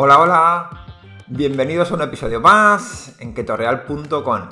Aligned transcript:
Hola, 0.00 0.20
hola. 0.20 0.70
Bienvenidos 1.26 1.90
a 1.90 1.94
un 1.94 2.02
episodio 2.02 2.40
más 2.40 3.16
en 3.18 3.34
ketoreal.com. 3.34 4.48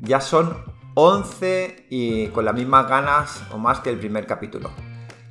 Ya 0.00 0.18
son 0.22 0.64
11 0.94 1.88
y 1.90 2.28
con 2.28 2.46
las 2.46 2.54
mismas 2.54 2.88
ganas 2.88 3.42
o 3.52 3.58
más 3.58 3.80
que 3.80 3.90
el 3.90 3.98
primer 3.98 4.26
capítulo. 4.26 4.70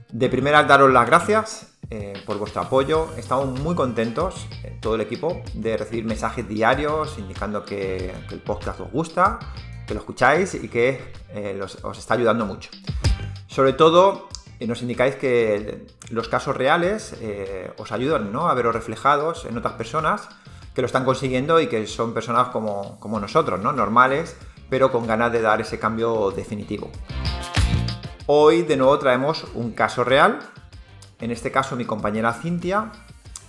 De 0.10 0.30
primera, 0.30 0.62
daros 0.66 0.94
las 0.94 1.08
gracias 1.08 1.74
eh, 1.90 2.14
por 2.24 2.38
vuestro 2.38 2.62
apoyo. 2.62 3.08
Estamos 3.18 3.60
muy 3.60 3.74
contentos, 3.74 4.46
eh, 4.64 4.78
todo 4.80 4.94
el 4.94 5.02
equipo, 5.02 5.42
de 5.56 5.76
recibir 5.76 6.06
mensajes 6.06 6.48
diarios 6.48 7.18
indicando 7.18 7.66
que, 7.66 8.14
el 8.30 8.42
podcast 8.42 8.80
os 8.82 8.92
gusta, 8.92 9.40
que 9.88 9.96
lo 9.96 10.02
escucháis 10.02 10.54
y 10.54 10.68
que 10.68 11.14
eh, 11.30 11.60
os 11.82 11.98
está 11.98 12.14
ayudando 12.14 12.46
mucho. 12.46 12.70
Sobre 13.48 13.74
todo, 13.74 14.30
nos 14.68 14.82
indicáis 14.84 15.16
que 15.16 15.88
los 16.12 16.30
casos 16.30 16.56
reales 16.56 17.16
eh, 17.20 17.74
os 17.78 17.92
ayudan 17.92 18.32
¿no? 18.32 18.48
a 18.48 18.54
veros 18.54 18.76
reflejados 18.76 19.46
en 19.46 19.58
otras 19.58 19.74
personas 19.74 20.30
que 20.76 20.82
lo 20.82 20.86
están 20.86 21.04
consiguiendo 21.04 21.60
y 21.60 21.68
que 21.68 21.88
son 21.88 22.14
personas 22.14 22.50
como, 22.50 23.00
nosotros, 23.20 23.60
¿no? 23.60 23.72
normales, 23.72 24.38
pero 24.70 24.92
con 24.92 25.08
ganas 25.08 25.32
de 25.32 25.42
dar 25.42 25.60
ese 25.62 25.80
cambio 25.80 26.32
definitivo. 26.32 26.92
Hoy 28.28 28.62
de 28.62 28.78
nuevo 28.78 28.98
traemos 29.00 29.46
un 29.56 29.72
caso 29.72 30.04
real. 30.04 30.40
En 31.20 31.32
este 31.32 31.52
caso 31.52 31.76
mi 31.76 31.86
compañera 31.86 32.32
Cintia, 32.34 32.92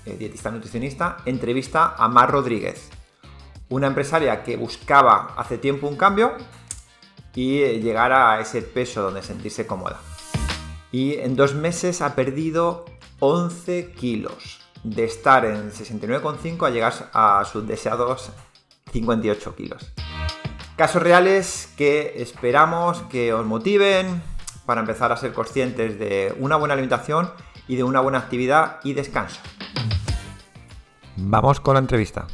eh, 0.06 0.16
dietista 0.18 0.50
nutricionista, 0.50 1.18
entrevista 1.26 1.94
a 1.96 2.08
Mar 2.08 2.30
Rodríguez, 2.30 2.88
una 3.68 3.86
empresaria 3.86 4.42
que 4.42 4.56
buscaba 4.56 5.34
hace 5.36 5.58
tiempo 5.58 5.86
un 5.88 5.96
cambio 5.96 6.32
y 7.34 7.62
eh, 7.62 7.80
llegar 7.80 8.12
a 8.12 8.40
ese 8.40 8.62
peso 8.62 9.02
donde 9.02 9.22
sentirse 9.22 9.66
cómoda 9.66 10.00
y 10.92 11.14
en 11.14 11.34
dos 11.34 11.54
meses 11.54 12.02
ha 12.02 12.14
perdido 12.14 12.84
11 13.18 13.92
kilos. 13.92 14.60
De 14.84 15.04
estar 15.04 15.44
en 15.44 15.70
69,5 15.70 16.66
a 16.66 16.70
llegar 16.70 16.92
a 17.12 17.44
sus 17.50 17.66
deseados 17.66 18.30
58 18.92 19.54
kilos. 19.54 19.92
Casos 20.76 21.02
reales 21.02 21.72
que 21.76 22.14
esperamos 22.16 23.02
que 23.02 23.32
os 23.32 23.46
motiven 23.46 24.22
para 24.66 24.80
empezar 24.80 25.12
a 25.12 25.16
ser 25.16 25.32
conscientes 25.32 25.98
de 25.98 26.34
una 26.38 26.56
buena 26.56 26.74
alimentación 26.74 27.30
y 27.68 27.76
de 27.76 27.84
una 27.84 28.00
buena 28.00 28.18
actividad 28.18 28.80
y 28.82 28.92
descanso. 28.94 29.40
Vamos 31.16 31.60
con 31.60 31.74
la 31.74 31.80
entrevista. 31.80 32.26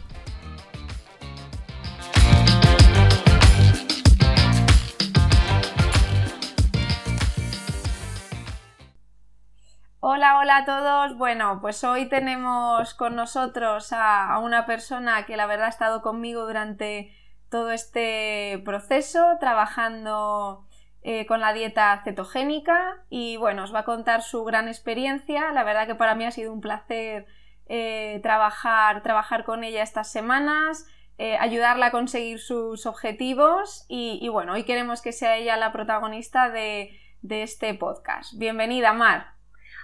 Hola, 10.48 10.56
a 10.56 10.64
todos. 10.64 11.18
Bueno, 11.18 11.58
pues 11.60 11.84
hoy 11.84 12.08
tenemos 12.08 12.94
con 12.94 13.14
nosotros 13.14 13.92
a, 13.92 14.38
una 14.38 14.64
persona 14.64 15.26
que 15.26 15.36
la 15.36 15.44
verdad 15.44 15.66
ha 15.66 15.68
estado 15.68 16.00
conmigo 16.00 16.46
durante 16.46 17.12
todo 17.50 17.70
este 17.70 18.62
proceso, 18.64 19.36
trabajando 19.40 20.66
eh, 21.02 21.26
con 21.26 21.40
la 21.40 21.52
dieta 21.52 22.00
cetogénica 22.02 23.04
y 23.10 23.36
bueno, 23.36 23.64
os 23.64 23.74
va 23.74 23.80
a 23.80 23.84
contar 23.84 24.22
su 24.22 24.42
gran 24.44 24.68
experiencia. 24.68 25.52
La 25.52 25.64
verdad 25.64 25.86
que 25.86 25.94
para 25.94 26.14
mí 26.14 26.24
ha 26.24 26.30
sido 26.30 26.50
un 26.50 26.62
placer 26.62 27.26
eh, 27.66 28.18
trabajar, 28.22 29.02
trabajar 29.02 29.44
con 29.44 29.64
ella 29.64 29.82
estas 29.82 30.10
semanas. 30.10 30.86
Eh, 31.18 31.36
ayudarla 31.36 31.88
a 31.88 31.90
conseguir 31.90 32.38
sus 32.38 32.86
objetivos 32.86 33.84
y, 33.86 34.26
bueno, 34.30 34.54
hoy 34.54 34.64
queremos 34.64 35.02
que 35.02 35.12
sea 35.12 35.36
ella 35.36 35.58
la 35.58 35.72
protagonista 35.72 36.48
de 36.48 36.98
este 37.28 37.74
podcast. 37.74 38.32
Bienvenida, 38.38 38.94
Mar. 38.94 39.37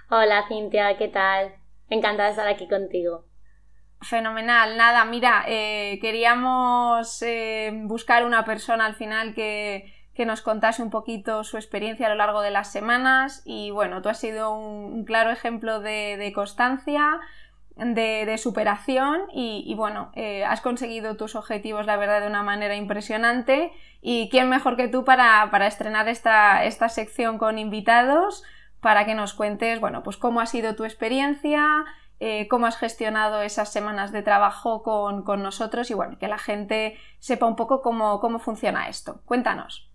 Hola 0.09 0.45
Cintia, 0.47 0.97
¿qué 0.97 1.07
tal? 1.07 1.55
Encantada 1.89 2.25
de 2.25 2.31
estar 2.31 2.47
aquí 2.47 2.67
contigo. 2.67 3.25
Fenomenal, 4.01 4.77
nada, 4.77 5.03
mira, 5.03 5.45
eh, 5.47 5.97
queríamos 5.99 7.23
eh, 7.23 7.71
buscar 7.85 8.23
una 8.23 8.45
persona 8.45 8.85
al 8.85 8.93
final 8.93 9.33
que, 9.33 9.91
nos 10.25 10.41
contase 10.41 10.83
un 10.83 10.91
poquito 10.91 11.43
su 11.43 11.57
experiencia 11.57 12.05
a 12.05 12.09
lo 12.09 12.15
largo 12.15 12.41
de 12.41 12.51
las 12.51 12.71
semanas 12.71 13.41
y 13.45 13.71
bueno, 13.71 14.01
tú 14.01 14.09
has 14.09 14.19
sido 14.19 14.55
un, 14.55 15.05
claro 15.05 15.31
ejemplo 15.31 15.79
de, 15.79 16.31
constancia, 16.35 17.19
de, 17.75 18.37
superación 18.37 19.23
y, 19.33 19.73
bueno, 19.75 20.11
eh, 20.15 20.45
has 20.45 20.61
conseguido 20.61 21.17
tus 21.17 21.35
objetivos 21.35 21.87
la 21.87 21.97
verdad 21.97 22.21
de 22.21 22.27
una 22.27 22.43
manera 22.43 22.75
impresionante 22.75 23.73
y 24.01 24.29
quién 24.29 24.49
mejor 24.49 24.77
que 24.77 24.87
tú 24.87 25.03
para, 25.03 25.49
estrenar 25.67 26.07
esta, 26.07 26.63
esta 26.63 26.89
sección 26.89 27.37
con 27.37 27.57
invitados 27.57 28.43
para 28.85 29.07
que 29.07 29.15
nos 29.15 29.33
cuentes, 29.33 29.79
bueno, 29.79 30.03
pues 30.03 30.15
cómo 30.15 30.41
ha 30.41 30.45
sido 30.45 30.75
tu 30.75 30.83
experiencia, 30.83 31.85
eh, 32.19 32.47
cómo 32.47 32.67
has 32.67 32.77
gestionado 32.77 33.41
esas 33.41 33.73
semanas 33.73 34.11
de 34.11 34.21
trabajo 34.21 34.83
con, 34.83 35.41
nosotros 35.41 35.89
y 35.89 35.95
bueno, 35.95 36.19
que 36.19 36.27
la 36.27 36.37
gente 36.37 36.95
sepa 37.17 37.47
un 37.47 37.55
poco 37.55 37.81
cómo, 37.81 38.37
funciona 38.37 38.87
esto. 38.87 39.21
Cuéntanos. 39.25 39.89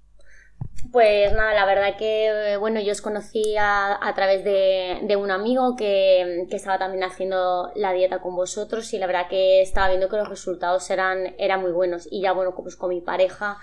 Pues 0.90 1.32
nada, 1.32 1.54
la 1.54 1.66
verdad 1.66 1.96
que 1.96 2.56
bueno, 2.58 2.80
yo 2.80 2.90
os 2.90 3.00
conocí 3.00 3.54
a, 3.56 4.12
través 4.16 4.42
de, 4.42 5.16
un 5.16 5.30
amigo 5.30 5.76
que, 5.76 6.48
estaba 6.50 6.76
también 6.76 7.04
haciendo 7.04 7.70
la 7.76 7.92
dieta 7.92 8.20
con 8.20 8.34
vosotros 8.34 8.92
y 8.92 8.98
la 8.98 9.06
verdad 9.06 9.28
que 9.28 9.62
estaba 9.62 9.86
viendo 9.86 10.08
que 10.08 10.16
los 10.16 10.28
resultados 10.28 10.90
eran, 10.90 11.36
eran 11.38 11.60
muy 11.60 11.70
buenos 11.70 12.08
y 12.10 12.22
ya 12.22 12.32
bueno, 12.32 12.56
pues 12.56 12.74
con 12.74 12.88
mi 12.88 13.00
pareja 13.00 13.58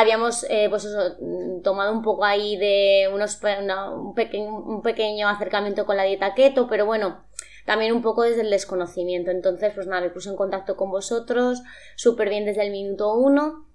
habíamos 0.00 0.44
eh, 0.48 0.66
pues 0.68 0.86
mm, 1.20 1.62
tomado 1.62 1.92
un 1.92 2.02
poco 2.02 2.24
ahí 2.24 2.56
de 2.56 3.10
unos, 3.12 3.40
un, 3.42 4.82
pequeño 4.82 5.28
acercamiento 5.28 5.86
con 5.86 5.96
la 5.96 6.04
dieta 6.04 6.34
keto, 6.34 6.66
pero 6.68 6.86
bueno, 6.86 7.24
también 7.66 7.92
un 7.92 8.02
poco 8.02 8.22
desde 8.22 8.42
el 8.42 8.50
desconocimiento. 8.50 9.30
Entonces, 9.30 9.72
pues 9.74 9.86
nada, 9.86 10.02
me 10.02 10.10
puse 10.10 10.30
en 10.30 10.36
contacto 10.36 10.76
con 10.76 10.90
vosotros, 10.90 11.62
súper 11.96 12.28
bien 12.28 12.44
desde 12.44 12.64
el 12.64 12.72
minuto 12.72 13.14
uno. 13.14 13.66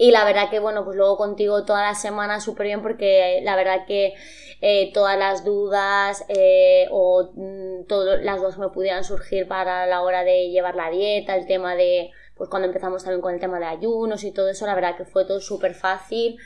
Y 0.00 0.12
la 0.12 0.24
verdad 0.24 0.48
que, 0.48 0.60
bueno, 0.60 0.84
pues 0.84 0.96
luego 0.96 1.16
contigo 1.16 1.64
toda 1.64 1.82
la 1.82 1.94
semana 1.94 2.38
súper 2.38 2.66
bien 2.66 2.82
porque 2.82 3.40
la 3.42 3.56
verdad 3.56 3.84
que 3.86 4.14
eh, 4.60 4.92
todas 4.92 5.18
las 5.18 5.44
dudas 5.44 6.24
eh, 6.28 6.86
o 6.92 7.32
mm, 7.34 7.86
todas 7.88 8.22
las 8.22 8.40
dos 8.40 8.58
me 8.58 8.68
pudieran 8.68 9.02
surgir 9.02 9.48
para 9.48 9.86
la 9.86 10.02
hora 10.02 10.22
de 10.22 10.50
llevar 10.50 10.76
la 10.76 10.90
dieta, 10.90 11.34
el 11.34 11.46
tema 11.46 11.74
de 11.74 12.12
pues 12.38 12.48
cuando 12.48 12.68
empezamos 12.68 13.02
también 13.02 13.20
con 13.20 13.34
el 13.34 13.40
tema 13.40 13.58
de 13.58 13.66
ayunos 13.66 14.22
y 14.22 14.30
todo 14.30 14.48
eso, 14.48 14.64
la 14.64 14.76
verdad 14.76 14.96
que 14.96 15.04
fue 15.04 15.24
todo 15.24 15.40
súper 15.40 15.74
fácil 15.74 16.38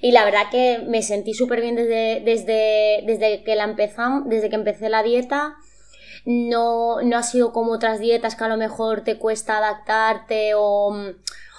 y 0.00 0.12
la 0.12 0.24
verdad 0.24 0.44
que 0.50 0.84
me 0.86 1.02
sentí 1.02 1.34
súper 1.34 1.60
bien 1.60 1.74
desde, 1.74 2.22
desde, 2.24 3.02
desde 3.04 3.42
que 3.42 3.56
la 3.56 3.64
empezamos, 3.64 4.28
desde 4.28 4.48
que 4.48 4.54
empecé 4.54 4.88
la 4.88 5.02
dieta. 5.02 5.56
No, 6.26 7.00
no 7.02 7.16
ha 7.16 7.22
sido 7.22 7.52
como 7.52 7.72
otras 7.72 7.98
dietas 7.98 8.36
que 8.36 8.44
a 8.44 8.48
lo 8.48 8.58
mejor 8.58 9.02
te 9.02 9.18
cuesta 9.18 9.56
adaptarte 9.56 10.52
o, 10.54 10.94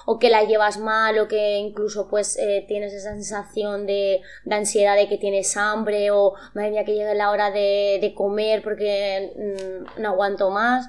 o 0.06 0.20
que 0.20 0.30
la 0.30 0.44
llevas 0.44 0.78
mal 0.78 1.18
o 1.20 1.28
que 1.28 1.58
incluso 1.58 2.08
pues 2.08 2.38
eh, 2.38 2.66
tienes 2.68 2.94
esa 2.94 3.12
sensación 3.12 3.86
de, 3.86 4.22
ansiedad 4.50 4.96
de 4.96 5.08
que 5.08 5.18
tienes 5.18 5.58
hambre 5.58 6.12
o 6.12 6.34
madre 6.54 6.72
mía 6.72 6.86
que 6.86 6.94
llegue 6.94 7.16
la 7.16 7.32
hora 7.32 7.52
de, 7.52 8.00
de 8.02 8.14
comer 8.14 8.62
porque 8.62 9.34
mm, 9.36 10.02
no 10.02 10.10
aguanto 10.10 10.50
más 10.50 10.88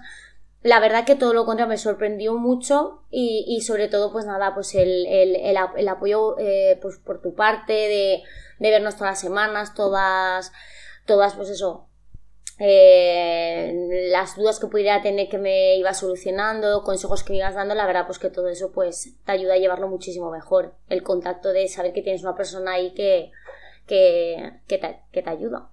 la 0.62 0.78
verdad 0.78 1.04
que 1.04 1.16
todo 1.16 1.34
lo 1.34 1.44
contrario 1.44 1.68
me 1.68 1.76
sorprendió 1.76 2.34
mucho 2.34 3.02
y, 3.10 3.60
sobre 3.62 3.88
todo 3.88 4.12
pues 4.12 4.26
nada 4.26 4.54
pues 4.54 4.74
el, 4.74 5.06
el, 5.06 5.88
apoyo 5.88 6.38
eh, 6.38 6.78
pues 6.80 6.98
por 6.98 7.20
tu 7.20 7.34
parte 7.34 7.72
de, 7.72 8.22
vernos 8.60 8.94
todas 8.94 9.12
las 9.12 9.20
semanas 9.20 9.74
todas 9.74 10.52
todas 11.04 11.34
pues 11.34 11.50
eso 11.50 11.88
eh, 12.60 14.08
las 14.12 14.36
dudas 14.36 14.60
que 14.60 14.68
pudiera 14.68 15.02
tener 15.02 15.28
que 15.28 15.38
me 15.38 15.76
iba 15.76 15.94
solucionando 15.94 16.84
consejos 16.84 17.24
que 17.24 17.32
me 17.32 17.38
ibas 17.38 17.56
dando 17.56 17.74
la 17.74 17.86
verdad 17.86 18.06
pues 18.06 18.20
que 18.20 18.30
todo 18.30 18.48
eso 18.48 18.70
pues 18.70 19.14
te 19.24 19.32
ayuda 19.32 19.54
a 19.54 19.58
llevarlo 19.58 19.88
muchísimo 19.88 20.30
mejor. 20.30 20.74
El 20.88 21.02
contacto 21.02 21.48
de 21.52 21.66
saber 21.66 21.92
que 21.92 22.02
tienes 22.02 22.22
una 22.22 22.36
persona 22.36 22.74
ahí 22.74 22.94
que 22.94 23.32
que, 23.88 24.60
que, 24.68 24.78
te, 24.78 25.00
que 25.10 25.22
te 25.22 25.30
ayuda 25.30 25.71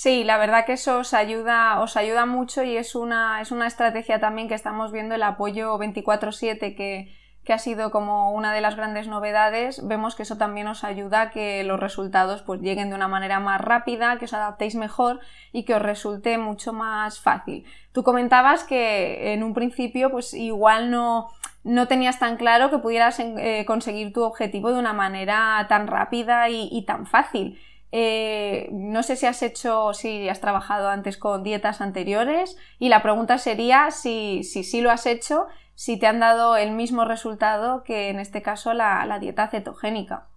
Sí, 0.00 0.22
la 0.22 0.38
verdad 0.38 0.64
que 0.64 0.74
eso 0.74 0.98
os 0.98 1.12
ayuda, 1.12 1.80
os 1.80 1.96
ayuda 1.96 2.24
mucho 2.24 2.62
y 2.62 2.76
es 2.76 2.94
una, 2.94 3.40
es 3.40 3.50
una 3.50 3.66
estrategia 3.66 4.20
también 4.20 4.46
que 4.46 4.54
estamos 4.54 4.92
viendo 4.92 5.16
el 5.16 5.24
apoyo 5.24 5.76
24/7 5.76 6.76
que, 6.76 7.12
que 7.42 7.52
ha 7.52 7.58
sido 7.58 7.90
como 7.90 8.30
una 8.30 8.52
de 8.52 8.60
las 8.60 8.76
grandes 8.76 9.08
novedades, 9.08 9.84
vemos 9.84 10.14
que 10.14 10.22
eso 10.22 10.38
también 10.38 10.68
os 10.68 10.84
ayuda 10.84 11.22
a 11.22 11.30
que 11.30 11.64
los 11.64 11.80
resultados 11.80 12.42
pues 12.42 12.60
lleguen 12.60 12.90
de 12.90 12.94
una 12.94 13.08
manera 13.08 13.40
más 13.40 13.60
rápida, 13.60 14.18
que 14.18 14.26
os 14.26 14.34
adaptéis 14.34 14.76
mejor 14.76 15.18
y 15.50 15.64
que 15.64 15.74
os 15.74 15.82
resulte 15.82 16.38
mucho 16.38 16.72
más 16.72 17.18
fácil. 17.18 17.64
Tú 17.90 18.04
comentabas 18.04 18.62
que 18.62 19.32
en 19.32 19.42
un 19.42 19.52
principio 19.52 20.12
pues 20.12 20.32
igual 20.32 20.92
no, 20.92 21.26
no 21.64 21.88
tenías 21.88 22.20
tan 22.20 22.36
claro 22.36 22.70
que 22.70 22.78
pudieras 22.78 23.18
eh, 23.18 23.64
conseguir 23.66 24.12
tu 24.12 24.22
objetivo 24.22 24.70
de 24.70 24.78
una 24.78 24.92
manera 24.92 25.66
tan 25.68 25.88
rápida 25.88 26.48
y 26.50 26.84
tan 26.86 27.04
fácil. 27.04 27.58
Eh, 27.90 28.68
no 28.70 29.02
sé 29.02 29.16
si 29.16 29.24
has 29.24 29.42
hecho, 29.42 29.94
si 29.94 30.28
has 30.28 30.40
trabajado 30.40 30.88
antes 30.88 31.16
con 31.16 31.42
dietas 31.42 31.80
anteriores 31.80 32.58
y 32.78 32.90
la 32.90 33.02
pregunta 33.02 33.38
sería 33.38 33.90
si 33.90 34.44
sí 34.44 34.62
si, 34.62 34.82
lo 34.82 34.90
has 34.90 35.06
hecho, 35.06 35.46
si 35.74 35.98
te 35.98 36.06
han 36.06 36.20
dado 36.20 36.56
el 36.56 36.72
mismo 36.72 37.06
resultado 37.06 37.84
que 37.84 38.10
en 38.10 38.18
este 38.20 38.42
caso 38.42 38.74
la, 38.74 39.18
dieta 39.20 39.48
cetogénica. 39.48 40.28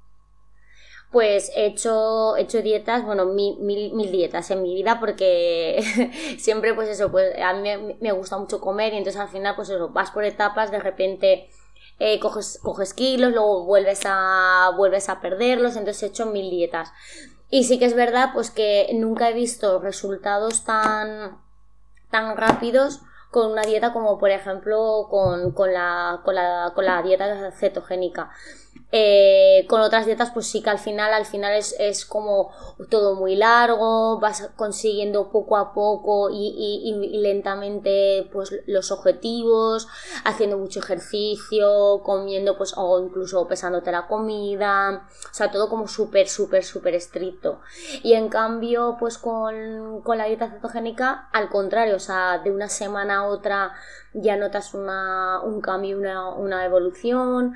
pues 1.11 1.51
he 1.53 1.65
hecho, 1.65 2.37
hecho 2.37 2.61
dietas, 2.61 3.03
bueno, 3.03 3.25
mil, 3.25 3.59
mil, 3.59 4.11
dietas 4.11 4.49
en 4.51 4.61
mi 4.61 4.73
vida 4.73 5.01
porque 5.01 5.83
siempre 6.39 6.73
pues 6.73 6.87
eso, 6.87 7.11
pues 7.11 7.37
a 7.37 7.53
mí 7.53 7.69
me, 7.99 8.11
gusta 8.13 8.37
mucho 8.37 8.61
comer 8.61 8.93
y 8.93 8.97
entonces 8.97 9.19
al 9.19 9.27
final 9.27 9.57
pues 9.57 9.69
eso, 9.69 9.89
vas 9.89 10.11
por 10.11 10.23
etapas, 10.23 10.71
de 10.71 10.79
repente 10.79 11.49
eh, 11.99 12.17
coges, 12.19 12.59
coges 12.63 12.93
kilos, 12.93 13.33
luego 13.33 13.65
vuelves 13.65 14.03
a, 14.05 14.71
vuelves 14.77 15.09
a 15.09 15.19
perderlos, 15.19 15.75
entonces 15.75 16.01
he 16.03 16.05
hecho 16.07 16.27
mil 16.27 16.49
dietas. 16.49 16.93
Y 17.51 17.65
sí 17.65 17.77
que 17.77 17.85
es 17.85 17.95
verdad 17.95 18.29
pues 18.33 18.49
que 18.49 18.89
nunca 18.95 19.29
he 19.29 19.33
visto 19.33 19.79
resultados 19.79 20.63
tan, 20.63 21.37
tan 22.09 22.37
rápidos 22.37 23.01
con 23.29 23.51
una 23.51 23.63
dieta 23.63 23.91
como 23.91 24.17
por 24.17 24.31
ejemplo 24.31 25.07
con, 25.09 25.51
con, 25.51 25.73
la, 25.73 26.21
con, 26.23 26.35
la, 26.35 26.71
con 26.73 26.85
la 26.85 27.01
dieta 27.03 27.51
cetogénica. 27.51 28.31
Eh, 28.93 29.65
con 29.69 29.79
otras 29.79 30.05
dietas, 30.05 30.31
pues 30.31 30.47
sí 30.47 30.61
que 30.61 30.69
al 30.69 30.79
final, 30.79 31.13
al 31.13 31.25
final 31.25 31.53
es, 31.53 32.05
como 32.05 32.51
todo 32.89 33.15
muy 33.15 33.35
largo, 33.35 34.19
vas 34.19 34.49
consiguiendo 34.57 35.29
poco 35.29 35.55
a 35.55 35.73
poco 35.73 36.29
y, 36.29 36.93
lentamente 37.21 38.29
pues 38.33 38.53
los 38.67 38.91
objetivos, 38.91 39.87
haciendo 40.25 40.57
mucho 40.57 40.79
ejercicio, 40.79 42.01
comiendo 42.03 42.57
pues 42.57 42.73
o 42.75 43.01
incluso 43.01 43.47
pesándote 43.47 43.91
la 43.93 44.07
comida, 44.07 45.07
o 45.29 45.33
sea, 45.33 45.51
todo 45.51 45.69
como 45.69 45.87
súper, 45.87 46.27
súper, 46.27 46.65
súper 46.65 46.95
estricto. 46.95 47.61
Y 48.03 48.13
en 48.13 48.27
cambio, 48.27 48.97
pues 48.99 49.17
con, 49.17 50.03
la 50.05 50.25
dieta 50.25 50.51
cetogénica, 50.51 51.29
al 51.31 51.49
contrario, 51.49 51.95
o 51.95 51.99
sea, 51.99 52.39
de 52.39 52.51
una 52.51 52.67
semana 52.67 53.19
a 53.19 53.27
otra 53.27 53.73
ya 54.13 54.35
notas 54.35 54.73
una, 54.73 55.39
un 55.41 55.61
cambio, 55.61 55.97
una, 55.97 56.33
una 56.33 56.65
evolución 56.65 57.55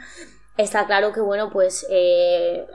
Está 0.58 0.86
claro 0.86 1.12
que, 1.12 1.20
bueno, 1.20 1.50
pues, 1.52 1.86
eh, 1.90 2.66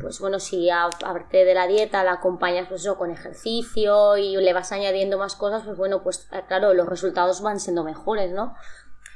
pues 0.00 0.20
bueno, 0.20 0.38
si 0.40 0.70
aparte 0.70 1.44
de 1.44 1.54
la 1.54 1.66
dieta 1.66 2.04
la 2.04 2.14
acompañas 2.14 2.68
pues 2.68 2.86
con 2.98 3.10
ejercicio 3.10 4.16
y 4.16 4.36
le 4.36 4.52
vas 4.52 4.72
añadiendo 4.72 5.18
más 5.18 5.36
cosas, 5.36 5.62
pues 5.64 5.76
bueno, 5.76 6.02
pues 6.02 6.28
eh, 6.32 6.42
claro, 6.46 6.74
los 6.74 6.88
resultados 6.88 7.42
van 7.42 7.60
siendo 7.60 7.84
mejores, 7.84 8.32
¿no? 8.32 8.54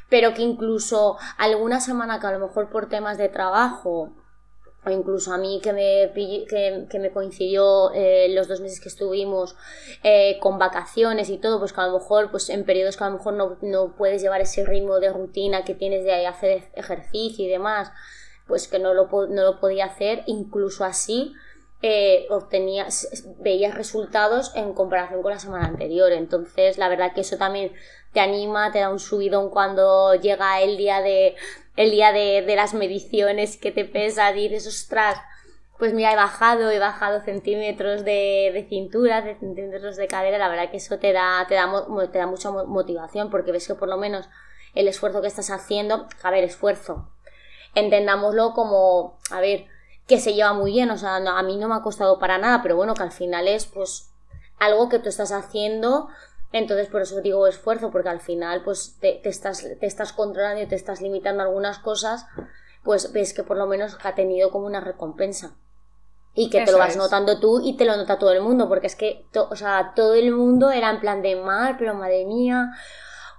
Pero 0.09 0.35
que 0.35 0.43
incluso 0.43 1.17
alguna 1.37 1.81
semana 1.81 2.21
que 2.21 2.27
a 2.27 2.33
lo 2.33 2.47
mejor 2.47 2.71
por 2.71 2.89
temas 2.89 3.19
de 3.19 3.29
trabajo 3.29 4.13
o 4.89 4.91
incluso 4.91 5.33
a 5.33 5.39
mí 5.39 5.61
que 5.63 5.73
me, 5.73 6.13
que, 6.15 6.99
me 6.99 7.11
coincidió 7.11 7.93
eh, 7.93 8.29
los 8.31 8.49
dos 8.49 8.61
meses 8.61 8.81
que 8.81 8.89
estuvimos 8.89 9.57
con 10.41 10.59
vacaciones 10.59 11.29
y 11.31 11.39
todo, 11.39 11.59
pues 11.59 11.73
que 11.73 11.81
a 11.81 11.87
lo 11.87 11.99
mejor 11.99 12.31
pues 12.31 12.49
en 12.49 12.65
periodos 12.65 12.97
que 12.97 13.05
a 13.05 13.11
lo 13.11 13.19
mejor 13.19 13.35
no, 13.35 13.59
no, 13.63 13.95
puedes 13.97 14.23
llevar 14.23 14.41
ese 14.41 14.65
ritmo 14.65 14.99
de 14.99 15.11
rutina 15.11 15.65
que 15.65 15.75
tienes 15.75 16.05
de 16.05 16.27
hacer 16.27 16.65
ejercicio 16.75 17.45
y 17.45 17.49
demás, 17.49 17.93
pues 18.47 18.67
que 18.67 18.79
no 18.79 18.95
lo, 18.95 19.09
no 19.29 19.43
lo 19.43 19.61
podía 19.61 19.85
hacer, 19.85 20.23
incluso 20.27 20.85
así 20.85 21.35
eh, 21.81 22.27
obtenía, 22.31 22.89
veías 23.39 23.77
resultados 23.77 24.51
en 24.57 24.73
comparación 24.75 25.23
con 25.23 25.31
la 25.31 25.39
semana 25.39 25.67
anterior. 25.67 26.11
Entonces, 26.11 26.77
la 26.77 26.89
verdad 26.89 27.13
que 27.15 27.21
eso 27.21 27.37
también 27.37 27.73
te 28.13 28.19
anima, 28.19 28.73
te 28.73 28.81
da 28.81 28.91
un 28.91 28.99
subidón 28.99 29.51
cuando 29.51 30.15
llega 30.17 30.61
el 30.61 30.77
día 30.77 31.01
de, 31.01 31.37
el 31.79 31.93
día 31.93 32.11
de, 32.11 32.43
las 32.57 32.75
mediciones 32.75 33.57
que 33.57 33.71
te 33.71 33.85
pesa 33.85 34.33
y 34.33 34.49
dices, 34.49 34.67
ostras, 34.67 35.17
pues 35.79 35.95
mira, 35.95 36.13
he 36.13 36.17
bajado, 36.17 36.73
he 36.73 36.81
bajado 36.81 37.21
centímetros 37.21 38.05
de, 38.05 38.51
de 38.53 38.67
cintura, 38.69 39.23
de 39.23 39.37
centímetros 39.37 39.95
de 39.95 40.09
cadera, 40.09 40.39
la 40.39 40.49
verdad 40.49 40.73
que 40.73 40.79
eso 40.79 40.99
te 40.99 41.13
da, 41.13 41.47
te 41.47 41.55
da, 41.55 41.71
te 42.11 42.19
da 42.19 42.27
mucha 42.27 42.51
motivación 42.51 43.31
porque 43.31 43.53
ves 43.53 43.69
que 43.69 43.77
por 43.77 43.89
lo 43.89 43.97
menos 43.97 44.29
el 44.75 44.89
esfuerzo 44.89 45.23
que 45.23 45.29
estás 45.29 45.51
haciendo, 45.51 46.09
a 46.25 46.31
ver, 46.33 46.43
esfuerzo, 46.43 47.09
entendámoslo 47.77 48.55
como, 48.55 49.17
a 49.31 49.39
ver, 49.39 49.67
que 50.09 50.19
se 50.19 50.35
lleva 50.35 50.55
muy 50.55 50.73
bien, 50.73 50.91
o 50.91 50.99
sea, 50.99 51.15
a 51.15 51.43
mí 51.45 51.57
no 51.59 51.69
me 51.69 51.77
ha 51.77 51.83
costado 51.83 52.19
para 52.19 52.39
nada, 52.39 52.61
pero 52.61 52.75
bueno, 52.75 52.95
que 52.95 53.05
al 53.05 53.13
final 53.13 53.47
es 53.47 53.67
pues 53.67 54.11
algo 54.59 54.89
que 54.89 54.99
tú 54.99 55.11
estás 55.11 55.31
haciendo, 55.31 56.09
entonces 56.53 56.89
por 56.89 57.03
eso 57.03 57.21
digo 57.21 57.47
esfuerzo, 57.47 57.91
porque 57.91 58.09
al 58.09 58.21
final 58.21 58.63
pues 58.63 58.97
te, 59.01 59.27
estás, 59.29 59.63
te 59.63 59.87
estás 59.87 60.13
controlando 60.13 60.63
y 60.63 60.67
te 60.67 60.75
estás 60.75 61.01
limitando 61.01 61.43
algunas 61.43 61.79
cosas, 61.79 62.27
pues 62.85 63.13
ves 63.13 63.35
que 63.35 63.43
por 63.43 63.57
lo 63.57 63.67
menos 63.67 63.99
ha 64.03 64.15
tenido 64.15 64.51
como 64.51 64.67
una 64.67 64.81
recompensa. 64.81 65.57
Y 66.35 66.51
que 66.51 66.65
te 66.65 66.71
lo 66.71 66.79
vas 66.79 66.97
notando 66.97 67.41
tú 67.41 67.61
y 67.65 67.77
te 67.77 67.85
lo 67.85 67.97
nota 67.97 68.19
todo 68.19 68.33
el 68.33 68.41
mundo, 68.41 68.69
porque 68.69 68.87
es 68.87 68.95
que, 68.95 69.27
o 69.35 69.57
sea, 69.57 69.93
todo 69.97 70.15
el 70.15 70.33
mundo 70.33 70.71
era 70.71 70.89
en 70.89 71.01
plan 71.01 71.21
de 71.21 71.35
mal, 71.35 71.77
pero 71.77 71.95
madre 71.95 72.27
mía, 72.27 72.71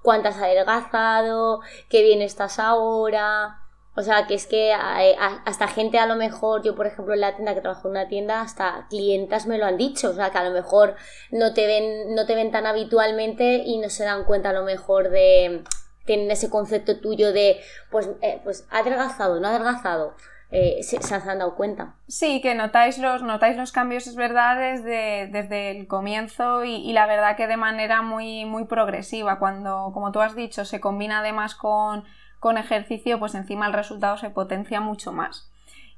cuántas 0.02 0.36
has 0.36 0.44
adelgazado, 0.44 1.62
qué 1.90 2.02
bien 2.02 2.22
estás 2.22 2.60
ahora, 2.60 3.59
o 3.96 4.02
sea, 4.02 4.28
que 4.28 4.36
es 4.36 4.48
que 4.48 4.72
eh, 4.72 5.16
hasta 5.46 5.68
gente 5.68 6.00
a 6.00 6.06
lo 6.06 6.16
mejor, 6.16 6.64
yo 6.64 6.76
por 6.76 6.88
ejemplo 6.88 7.14
en 7.14 7.22
la 7.22 7.36
tienda 7.36 7.54
que 7.54 7.62
trabajo 7.62 7.88
en 7.88 7.92
una 7.92 8.08
tienda, 8.08 8.42
hasta 8.42 8.88
clientas 8.90 9.48
me 9.48 9.58
lo 9.58 9.66
han 9.66 9.78
dicho, 9.78 10.12
o 10.12 10.14
sea, 10.14 10.30
que 10.30 10.38
a 10.38 10.44
lo 10.44 10.52
mejor 10.52 10.96
no 11.32 11.54
te 11.54 11.68
ven, 11.68 12.16
no 12.16 12.26
te 12.26 12.36
ven 12.36 12.52
tan 12.52 12.66
habitualmente 12.66 13.64
y 13.66 13.78
no 13.78 13.90
se 13.90 14.06
dan 14.06 14.24
cuenta 14.24 14.52
a 14.52 14.54
lo 14.54 14.64
mejor 14.64 15.10
de, 15.10 15.64
tienen 16.06 16.32
ese 16.32 16.50
concepto 16.50 17.00
tuyo 17.00 17.34
de, 17.34 17.60
pues, 17.92 18.10
eh, 18.22 18.40
pues 18.44 18.66
adelgazado, 18.72 19.40
no 19.40 19.48
adelgazado. 19.48 20.16
Eh, 20.52 20.82
se, 20.82 20.98
han 21.14 21.38
dado 21.38 21.54
cuenta. 21.54 21.94
Sí, 22.08 22.42
que 22.42 22.56
notáis 22.56 22.98
los, 22.98 23.22
notáis 23.22 23.56
los 23.56 23.72
cambios, 23.72 24.08
es 24.08 24.16
verdad, 24.16 24.58
desde, 24.58 25.28
desde 25.32 25.70
el 25.70 25.86
comienzo 25.86 26.64
y, 26.64 26.78
y, 26.78 26.94
la 26.94 27.06
verdad 27.06 27.38
que 27.38 27.46
de 27.46 27.58
manera 27.58 28.02
muy, 28.02 28.46
muy 28.46 28.66
progresiva. 28.66 29.38
Cuando, 29.38 29.92
como 29.94 30.12
tú 30.12 30.22
has 30.22 30.36
dicho, 30.36 30.66
se 30.66 30.80
combina 30.80 31.20
además 31.20 31.54
con 31.54 32.04
con 32.40 32.58
ejercicio, 32.58 33.20
pues 33.20 33.36
encima 33.36 33.68
el 33.68 33.74
resultado 33.74 34.18
se 34.18 34.30
potencia 34.30 34.82
mucho 34.82 35.12
más. 35.12 35.50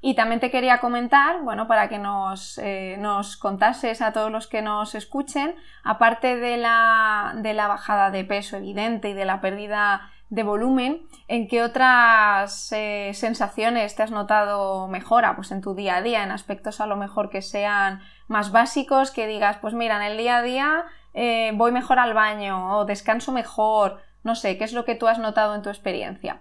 Y 0.04 0.16
también 0.16 0.40
te 0.40 0.50
quería 0.50 0.80
comentar, 0.80 1.42
bueno, 1.42 1.68
para 1.68 1.88
que 1.88 1.98
nos, 1.98 2.58
eh, 2.58 2.96
nos 2.98 3.36
contases 3.36 4.02
a 4.02 4.12
todos 4.12 4.32
los 4.32 4.48
que 4.48 4.60
nos 4.60 4.96
escuchen, 4.96 5.54
aparte 5.84 6.34
de 6.34 6.56
la, 6.56 7.34
de 7.36 7.54
la, 7.54 7.68
bajada 7.68 8.10
de 8.10 8.24
peso 8.24 8.56
evidente 8.56 9.10
y 9.10 9.14
de 9.14 9.24
la 9.24 9.40
pérdida 9.40 10.10
de 10.28 10.42
volumen, 10.42 11.02
¿en 11.28 11.46
qué 11.46 11.62
otras 11.62 12.72
eh, 12.72 13.12
sensaciones 13.14 13.94
te 13.94 14.02
has 14.02 14.10
notado 14.10 14.88
mejora 14.88 15.36
pues 15.36 15.52
en 15.52 15.60
tu 15.60 15.76
día 15.76 15.96
a 15.96 16.02
día, 16.02 16.24
en 16.24 16.32
aspectos 16.32 16.80
a 16.80 16.86
lo 16.86 16.96
mejor 16.96 17.30
que 17.30 17.42
sean 17.42 18.00
más 18.26 18.50
básicos, 18.50 19.12
que 19.12 19.28
digas, 19.28 19.58
pues 19.58 19.72
mira, 19.74 19.96
en 19.96 20.10
el 20.10 20.18
día 20.18 20.38
a 20.38 20.42
día 20.42 20.84
eh, 21.14 21.52
voy 21.54 21.70
mejor 21.70 21.98
al 21.98 22.14
baño 22.14 22.78
o 22.78 22.86
descanso 22.86 23.30
mejor 23.30 24.00
no 24.24 24.34
sé, 24.34 24.58
¿qué 24.58 24.64
es 24.64 24.72
lo 24.72 24.84
que 24.84 24.94
tú 24.94 25.08
has 25.08 25.18
notado 25.18 25.54
en 25.54 25.62
tu 25.62 25.68
experiencia? 25.68 26.40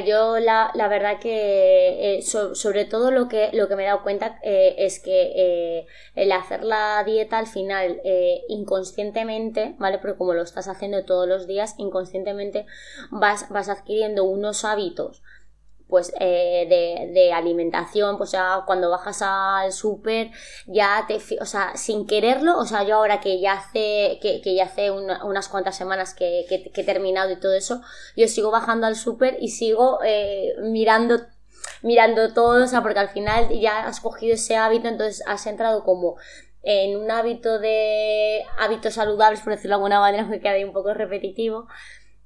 yo 0.00 0.38
la, 0.38 0.70
la 0.74 0.88
verdad 0.88 1.18
que 1.20 2.18
eh, 2.18 2.22
sobre 2.22 2.84
todo 2.84 3.10
lo 3.10 3.28
que, 3.28 3.50
lo 3.52 3.68
que 3.68 3.76
me 3.76 3.84
he 3.84 3.86
dado 3.86 4.02
cuenta 4.02 4.38
eh, 4.42 4.74
es 4.78 5.00
que 5.00 5.32
eh, 5.34 5.86
el 6.14 6.32
hacer 6.32 6.64
la 6.64 7.02
dieta 7.04 7.38
al 7.38 7.46
final 7.46 8.00
inconscientemente, 8.48 9.74
¿vale? 9.78 9.98
Pero 9.98 10.16
como 10.16 10.34
lo 10.34 10.42
estás 10.42 10.68
haciendo 10.68 11.04
todos 11.04 11.28
los 11.28 11.46
días, 11.46 11.74
inconscientemente 11.78 12.66
vas, 13.10 13.48
vas 13.50 13.68
adquiriendo 13.68 14.24
unos 14.24 14.64
hábitos 14.64 15.22
pues 15.92 16.10
eh, 16.18 17.10
de, 17.12 17.32
alimentación, 17.34 18.16
pues 18.16 18.30
ya 18.30 18.62
cuando 18.66 18.88
bajas 18.88 19.20
al 19.20 19.72
súper, 19.72 20.30
ya 20.66 21.04
te, 21.06 21.20
o 21.38 21.44
sea, 21.44 21.76
sin 21.76 22.06
quererlo, 22.06 22.58
o 22.58 22.64
sea, 22.64 22.82
yo 22.82 22.96
ahora 22.96 23.20
que 23.20 23.40
ya 23.40 23.52
hace, 23.52 24.18
que, 24.22 24.54
ya 24.54 24.64
hace 24.64 24.90
unas 24.90 25.48
cuantas 25.50 25.76
semanas 25.76 26.14
que, 26.14 26.46
he 26.48 26.84
terminado 26.84 27.30
y 27.30 27.38
todo 27.38 27.52
eso, 27.52 27.82
yo 28.16 28.26
sigo 28.26 28.50
bajando 28.50 28.86
al 28.86 28.96
súper 28.96 29.36
y 29.38 29.48
sigo 29.48 29.98
eh, 30.02 30.54
mirando 30.62 31.20
mirando 31.82 32.32
todo, 32.32 32.64
o 32.64 32.66
sea, 32.66 32.80
porque 32.80 33.00
al 33.00 33.10
final 33.10 33.50
ya 33.50 33.86
has 33.86 34.00
cogido 34.00 34.32
ese 34.32 34.56
hábito, 34.56 34.88
entonces 34.88 35.22
has 35.26 35.46
entrado 35.46 35.84
como 35.84 36.16
en 36.62 36.96
un 36.96 37.10
hábito 37.10 37.58
de 37.58 38.44
hábitos 38.58 38.94
saludables, 38.94 39.40
por 39.40 39.52
decirlo 39.52 39.76
de 39.76 39.80
alguna 39.80 40.00
manera, 40.00 40.24
me 40.26 40.40
queda 40.40 40.64
un 40.64 40.72
poco 40.72 40.94
repetitivo, 40.94 41.68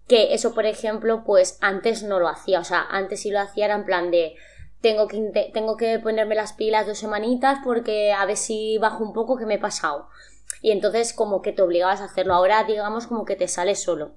que 0.08 0.34
eso, 0.34 0.54
por 0.54 0.66
ejemplo, 0.66 1.24
pues 1.24 1.58
antes 1.60 2.02
no 2.02 2.20
lo 2.20 2.28
hacía. 2.28 2.60
O 2.60 2.64
sea, 2.64 2.86
antes 2.90 3.20
sí 3.20 3.30
lo 3.30 3.40
hacía 3.40 3.66
era 3.66 3.74
en 3.74 3.84
plan 3.84 4.10
de 4.10 4.34
tengo 4.80 5.08
que, 5.08 5.50
tengo 5.52 5.76
que 5.76 5.98
ponerme 5.98 6.34
las 6.34 6.52
pilas 6.52 6.86
dos 6.86 6.98
semanitas 6.98 7.58
porque 7.64 8.12
a 8.12 8.24
ver 8.24 8.36
si 8.36 8.78
bajo 8.78 9.02
un 9.02 9.12
poco 9.12 9.36
que 9.36 9.46
me 9.46 9.54
he 9.54 9.58
pasado. 9.58 10.08
Y 10.62 10.70
entonces 10.70 11.12
como 11.12 11.42
que 11.42 11.52
te 11.52 11.62
obligabas 11.62 12.00
a 12.00 12.04
hacerlo. 12.04 12.34
Ahora 12.34 12.64
digamos 12.64 13.06
como 13.06 13.24
que 13.24 13.36
te 13.36 13.48
sale 13.48 13.74
solo. 13.74 14.14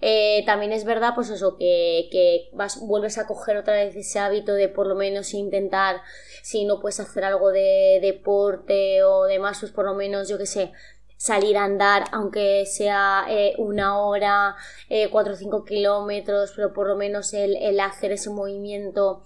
Eh, 0.00 0.42
también 0.44 0.72
es 0.72 0.84
verdad, 0.84 1.12
pues 1.14 1.30
eso, 1.30 1.56
que, 1.56 2.08
que 2.12 2.50
vas, 2.52 2.78
vuelves 2.80 3.16
a 3.16 3.26
coger 3.26 3.56
otra 3.56 3.74
vez 3.74 3.96
ese 3.96 4.18
hábito 4.18 4.52
de 4.52 4.68
por 4.68 4.86
lo 4.86 4.94
menos 4.94 5.32
intentar, 5.32 6.02
si 6.42 6.66
no 6.66 6.80
puedes 6.80 7.00
hacer 7.00 7.24
algo 7.24 7.50
de 7.50 7.98
deporte 8.02 9.02
o 9.02 9.24
demás, 9.24 9.58
pues 9.60 9.72
por 9.72 9.86
lo 9.86 9.94
menos, 9.94 10.28
yo 10.28 10.36
qué 10.36 10.44
sé, 10.44 10.72
salir 11.16 11.56
a 11.56 11.64
andar, 11.64 12.04
aunque 12.12 12.66
sea 12.66 13.24
eh, 13.28 13.54
una 13.58 13.98
hora, 13.98 14.56
eh, 14.88 15.08
cuatro 15.10 15.32
o 15.32 15.36
cinco 15.36 15.64
kilómetros, 15.64 16.52
pero 16.54 16.72
por 16.72 16.86
lo 16.86 16.96
menos 16.96 17.32
el, 17.32 17.80
hacer 17.80 18.12
ese 18.12 18.30
movimiento 18.30 19.22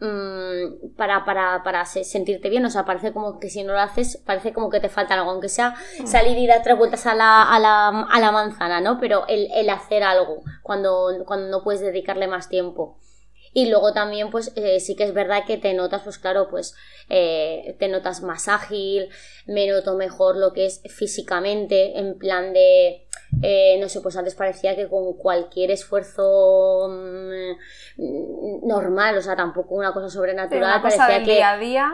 mm, 0.00 0.94
para, 0.96 1.24
para, 1.24 1.62
para, 1.62 1.84
sentirte 1.84 2.48
bien. 2.48 2.64
O 2.64 2.70
sea, 2.70 2.84
parece 2.84 3.12
como 3.12 3.38
que 3.38 3.50
si 3.50 3.62
no 3.62 3.74
lo 3.74 3.80
haces, 3.80 4.16
parece 4.24 4.52
como 4.52 4.70
que 4.70 4.80
te 4.80 4.88
falta 4.88 5.14
algo, 5.14 5.30
aunque 5.30 5.48
sea 5.48 5.74
mm. 6.00 6.06
salir 6.06 6.38
y 6.38 6.46
dar 6.46 6.62
tres 6.62 6.78
vueltas 6.78 7.06
a 7.06 7.14
la, 7.14 7.42
a 7.42 7.58
la, 7.58 7.88
a 7.88 8.20
la 8.20 8.32
manzana, 8.32 8.80
¿no? 8.80 8.98
Pero 8.98 9.26
el, 9.28 9.48
el 9.54 9.68
hacer 9.70 10.02
algo 10.02 10.42
cuando, 10.62 11.08
cuando 11.26 11.48
no 11.48 11.62
puedes 11.62 11.82
dedicarle 11.82 12.26
más 12.26 12.48
tiempo. 12.48 12.98
Y 13.56 13.70
luego 13.70 13.94
también, 13.94 14.30
pues 14.30 14.52
eh, 14.54 14.80
sí 14.80 14.96
que 14.96 15.04
es 15.04 15.14
verdad 15.14 15.44
que 15.46 15.56
te 15.56 15.72
notas, 15.72 16.02
pues 16.02 16.18
claro, 16.18 16.46
pues 16.50 16.74
eh, 17.08 17.74
te 17.78 17.88
notas 17.88 18.22
más 18.22 18.48
ágil, 18.48 19.08
me 19.46 19.66
noto 19.66 19.94
mejor 19.94 20.36
lo 20.36 20.52
que 20.52 20.66
es 20.66 20.82
físicamente, 20.90 21.98
en 21.98 22.18
plan 22.18 22.52
de, 22.52 23.06
eh, 23.40 23.78
no 23.80 23.88
sé, 23.88 24.02
pues 24.02 24.14
antes 24.18 24.34
parecía 24.34 24.76
que 24.76 24.90
con 24.90 25.14
cualquier 25.14 25.70
esfuerzo 25.70 26.86
mm, 26.90 28.66
normal, 28.68 29.16
o 29.16 29.22
sea, 29.22 29.36
tampoco 29.36 29.74
una 29.74 29.94
cosa 29.94 30.10
sobrenatural, 30.10 30.82
parecía 30.82 31.24
que... 31.24 31.36
día 31.36 31.52
a 31.52 31.58
día. 31.58 31.92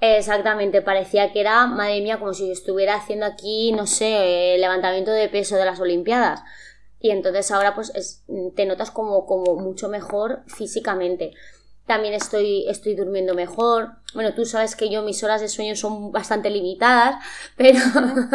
Exactamente, 0.00 0.80
parecía 0.80 1.32
que 1.32 1.40
era, 1.40 1.66
madre 1.66 2.02
mía, 2.02 2.20
como 2.20 2.34
si 2.34 2.46
yo 2.46 2.52
estuviera 2.52 2.94
haciendo 2.94 3.26
aquí, 3.26 3.72
no 3.72 3.88
sé, 3.88 4.54
levantamiento 4.60 5.10
de 5.10 5.28
peso 5.28 5.56
de 5.56 5.64
las 5.64 5.80
Olimpiadas. 5.80 6.44
Y 7.00 7.10
entonces 7.10 7.50
ahora 7.50 7.74
pues 7.74 8.22
te 8.54 8.66
notas 8.66 8.90
como, 8.90 9.26
como 9.26 9.56
mucho 9.56 9.88
mejor 9.88 10.42
físicamente. 10.46 11.32
También 11.86 12.14
estoy, 12.14 12.68
estoy 12.68 12.94
durmiendo 12.94 13.34
mejor. 13.34 13.94
Bueno, 14.14 14.34
tú 14.34 14.44
sabes 14.44 14.76
que 14.76 14.90
yo 14.90 15.02
mis 15.02 15.24
horas 15.24 15.40
de 15.40 15.48
sueño 15.48 15.74
son 15.74 16.12
bastante 16.12 16.50
limitadas, 16.50 17.16
pero... 17.56 17.80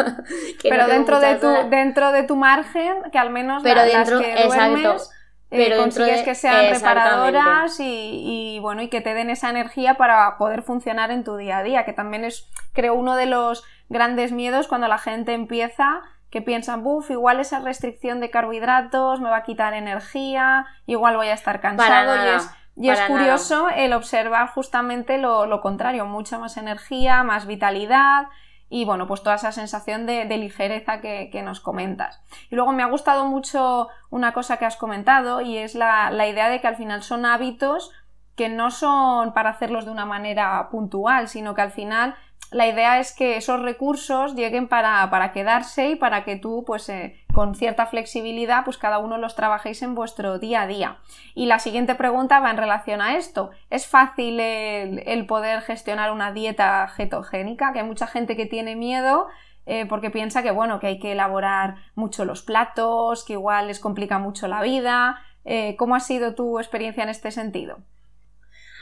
pero 0.62 0.86
dentro, 0.88 1.20
de 1.20 1.36
tu, 1.36 1.48
dentro 1.70 2.12
de 2.12 2.24
tu 2.24 2.36
margen, 2.36 2.96
que 3.12 3.18
al 3.18 3.30
menos 3.30 3.62
pero 3.62 3.82
dentro, 3.82 4.20
las 4.20 4.26
que 4.26 4.46
duermes, 4.46 5.10
eh, 5.50 5.58
pero 5.58 5.76
consigues 5.80 6.22
que 6.22 6.34
sean 6.34 6.74
reparadoras 6.74 7.76
y, 7.78 8.58
bueno, 8.60 8.82
y 8.82 8.88
que 8.88 9.00
te 9.00 9.14
den 9.14 9.30
esa 9.30 9.48
energía 9.48 9.94
para 9.94 10.38
poder 10.38 10.62
funcionar 10.62 11.12
en 11.12 11.22
tu 11.22 11.36
día 11.36 11.58
a 11.58 11.62
día, 11.62 11.84
que 11.84 11.92
también 11.92 12.24
es, 12.24 12.48
creo, 12.72 12.94
uno 12.94 13.14
de 13.14 13.26
los 13.26 13.62
grandes 13.88 14.32
miedos 14.32 14.66
cuando 14.66 14.88
la 14.88 14.98
gente 14.98 15.34
empieza 15.34 16.02
que 16.30 16.42
piensan, 16.42 16.82
buf, 16.82 17.10
igual 17.10 17.40
esa 17.40 17.60
restricción 17.60 18.20
de 18.20 18.30
carbohidratos 18.30 19.20
me 19.20 19.30
va 19.30 19.38
a 19.38 19.42
quitar 19.44 19.74
energía, 19.74 20.66
igual 20.86 21.16
voy 21.16 21.28
a 21.28 21.34
estar 21.34 21.60
cansado 21.60 22.16
y 22.16 22.28
es, 22.28 22.50
y 22.76 22.90
es 22.90 23.00
curioso 23.02 23.68
el 23.74 23.94
observar 23.94 24.50
justamente 24.50 25.18
lo, 25.18 25.60
contrario, 25.62 26.04
mucha 26.04 26.38
más 26.38 26.56
energía, 26.56 27.22
más 27.22 27.46
vitalidad 27.46 28.26
y 28.68 28.84
bueno, 28.84 29.06
pues 29.06 29.22
toda 29.22 29.36
esa 29.36 29.52
sensación 29.52 30.06
de, 30.06 30.24
ligereza 30.36 31.00
que, 31.00 31.42
nos 31.42 31.60
comentas. 31.60 32.20
Y 32.50 32.56
luego 32.56 32.72
me 32.72 32.82
ha 32.82 32.86
gustado 32.86 33.24
mucho 33.24 33.88
una 34.10 34.32
cosa 34.32 34.58
que 34.58 34.66
has 34.66 34.76
comentado 34.76 35.40
y 35.40 35.56
es 35.56 35.74
la, 35.74 36.10
la 36.10 36.26
idea 36.26 36.48
de 36.48 36.60
que 36.60 36.66
al 36.66 36.76
final 36.76 37.02
son 37.02 37.24
hábitos 37.24 37.92
que 38.34 38.50
no 38.50 38.70
son 38.70 39.32
para 39.32 39.50
hacerlos 39.50 39.86
de 39.86 39.90
una 39.90 40.04
manera 40.04 40.68
puntual, 40.70 41.28
sino 41.28 41.54
que 41.54 41.62
al 41.62 41.70
final 41.70 42.14
la 42.50 42.68
idea 42.68 43.00
es 43.00 43.12
que 43.12 43.36
esos 43.36 43.60
recursos 43.60 44.34
lleguen 44.34 44.68
para, 44.68 45.08
para 45.10 45.32
quedarse 45.32 45.90
y 45.90 45.96
para 45.96 46.24
que 46.24 46.36
tú, 46.36 46.62
pues 46.66 46.88
eh, 46.88 47.16
con 47.34 47.54
cierta 47.54 47.86
flexibilidad, 47.86 48.64
pues 48.64 48.78
cada 48.78 48.98
uno 48.98 49.18
los 49.18 49.34
trabajéis 49.34 49.82
en 49.82 49.94
vuestro 49.94 50.38
día 50.38 50.62
a 50.62 50.66
día. 50.66 50.98
Y 51.34 51.46
la 51.46 51.58
siguiente 51.58 51.96
pregunta 51.96 52.38
va 52.40 52.50
en 52.50 52.56
relación 52.56 53.00
a 53.00 53.16
esto. 53.16 53.50
¿Es 53.68 53.86
fácil 53.86 54.38
el, 54.38 55.26
poder 55.26 55.60
gestionar 55.62 56.12
una 56.12 56.32
dieta 56.32 56.90
ketogénica? 56.96 57.72
Que 57.72 57.80
hay 57.80 57.86
mucha 57.86 58.06
gente 58.06 58.36
que 58.36 58.46
tiene 58.46 58.76
miedo 58.76 59.26
eh, 59.66 59.84
porque 59.86 60.10
piensa 60.10 60.44
que, 60.44 60.52
bueno, 60.52 60.78
que 60.78 60.86
hay 60.86 60.98
que 61.00 61.12
elaborar 61.12 61.76
mucho 61.96 62.24
los 62.24 62.42
platos, 62.42 63.24
que 63.24 63.32
igual 63.32 63.66
les 63.66 63.80
complica 63.80 64.18
mucho 64.18 64.46
la 64.46 64.62
vida. 64.62 65.18
Eh, 65.44 65.74
¿Cómo 65.76 65.96
ha 65.96 66.00
sido 66.00 66.34
tu 66.34 66.58
experiencia 66.60 67.02
en 67.02 67.08
este 67.08 67.32
sentido? 67.32 67.78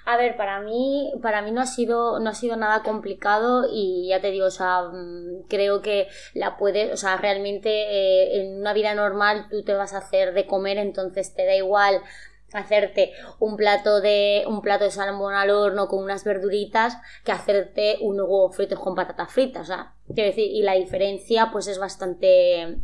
A 0.06 0.18
ver, 0.18 0.36
para 0.36 0.60
mí, 0.60 1.12
para 1.22 1.40
mí 1.40 1.50
no 1.50 1.62
ha 1.62 1.66
sido, 1.66 2.20
no 2.20 2.28
ha 2.28 2.34
sido 2.34 2.56
nada 2.56 2.82
complicado 2.82 3.66
y 3.72 4.08
ya 4.08 4.20
te 4.20 4.30
digo, 4.30 4.46
o 4.46 4.50
sea, 4.50 4.82
mm, 4.82 5.44
creo 5.48 5.80
que 5.80 6.08
la 6.34 6.58
puedes, 6.58 6.92
o 6.92 6.96
sea, 6.96 7.16
realmente 7.16 7.70
eh, 7.70 8.40
en 8.40 8.60
una 8.60 8.74
vida 8.74 8.94
normal 8.94 9.46
tú 9.50 9.62
te 9.62 9.72
vas 9.72 9.94
a 9.94 9.98
hacer 9.98 10.34
de 10.34 10.46
comer, 10.46 10.76
entonces 10.76 11.34
te 11.34 11.46
da 11.46 11.54
igual 11.54 12.02
hacerte 12.52 13.12
un 13.40 13.56
plato 13.56 14.00
de 14.00 14.44
un 14.46 14.60
plato 14.60 14.84
de 14.84 14.90
salmón 14.90 15.34
al 15.34 15.50
horno 15.50 15.88
con 15.88 16.04
unas 16.04 16.22
verduritas 16.22 16.98
que 17.24 17.32
hacerte 17.32 17.96
un 18.00 18.20
huevo 18.20 18.50
frito 18.50 18.78
con 18.78 18.94
patatas 18.94 19.32
fritas, 19.32 19.62
o 19.62 19.66
sea, 19.72 19.94
quiero 20.14 20.28
decir, 20.30 20.50
y 20.50 20.62
la 20.62 20.74
diferencia 20.74 21.48
pues 21.50 21.66
es 21.66 21.78
bastante 21.78 22.78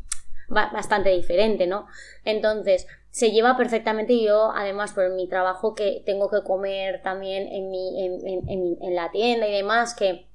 bastante 0.49 1.11
diferente, 1.11 1.69
¿no? 1.69 1.87
Entonces, 2.25 2.87
se 3.11 3.33
lleva 3.33 3.57
perfectamente 3.57 4.23
yo, 4.23 4.53
además, 4.55 4.93
por 4.93 5.09
mi 5.11 5.29
trabajo 5.29 5.75
que 5.75 6.03
tengo 6.07 6.31
que 6.31 6.43
comer 6.43 7.03
también 7.03 7.49
en, 7.49 7.71
mi, 7.71 8.05
en, 8.81 8.95
la 8.95 9.11
tienda 9.11 9.49
y 9.49 9.53
demás, 9.53 9.95
que 9.95 10.29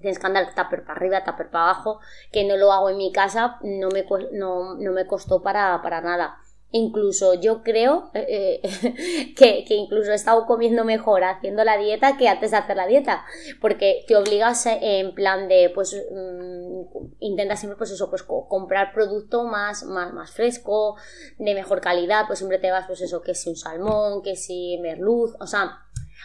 tienes 0.00 0.18
que 0.18 0.26
andar 0.26 0.54
tupper 0.54 0.84
para 0.84 0.94
arriba, 0.94 1.24
tupper 1.24 1.50
para 1.50 1.64
abajo, 1.64 2.00
que 2.32 2.44
no 2.44 2.56
lo 2.56 2.72
hago 2.72 2.88
en 2.88 2.96
mi 2.96 3.12
casa, 3.12 3.58
no 3.62 3.88
me, 3.90 4.06
no, 4.32 4.74
no 4.74 4.92
me 4.92 5.06
costó 5.06 5.42
para, 5.42 5.80
para 5.82 6.00
nada. 6.00 6.38
Incluso 6.76 7.34
yo 7.34 7.62
creo 7.62 8.10
eh, 8.14 8.60
eh, 8.64 9.34
que, 9.36 9.64
incluso 9.68 10.10
he 10.10 10.16
estado 10.16 10.44
comiendo 10.44 10.84
mejor 10.84 11.22
haciendo 11.22 11.62
la 11.62 11.76
dieta 11.76 12.16
que 12.16 12.28
antes 12.28 12.50
de 12.50 12.56
hacer 12.56 12.76
la 12.76 12.88
dieta, 12.88 13.24
porque 13.60 14.04
te 14.08 14.16
obligas 14.16 14.66
en 14.66 15.14
plan 15.14 15.46
de, 15.46 15.70
pues, 15.72 15.94
mm, 15.94 17.14
intentas 17.20 17.60
siempre, 17.60 17.78
pues 17.78 17.92
eso, 17.92 18.10
pues 18.10 18.24
comprar 18.24 18.92
producto 18.92 19.44
más, 19.44 19.84
más, 19.84 20.12
más 20.12 20.32
fresco, 20.32 20.96
de 21.38 21.54
mejor 21.54 21.80
calidad, 21.80 22.26
pues 22.26 22.40
siempre 22.40 22.58
te 22.58 22.72
vas, 22.72 22.88
pues 22.88 23.00
eso, 23.02 23.22
que 23.22 23.36
si 23.36 23.50
un 23.50 23.56
salmón, 23.56 24.22
que 24.22 24.34
si 24.34 24.76
merluz, 24.78 25.36
o 25.38 25.46
sea, 25.46 25.78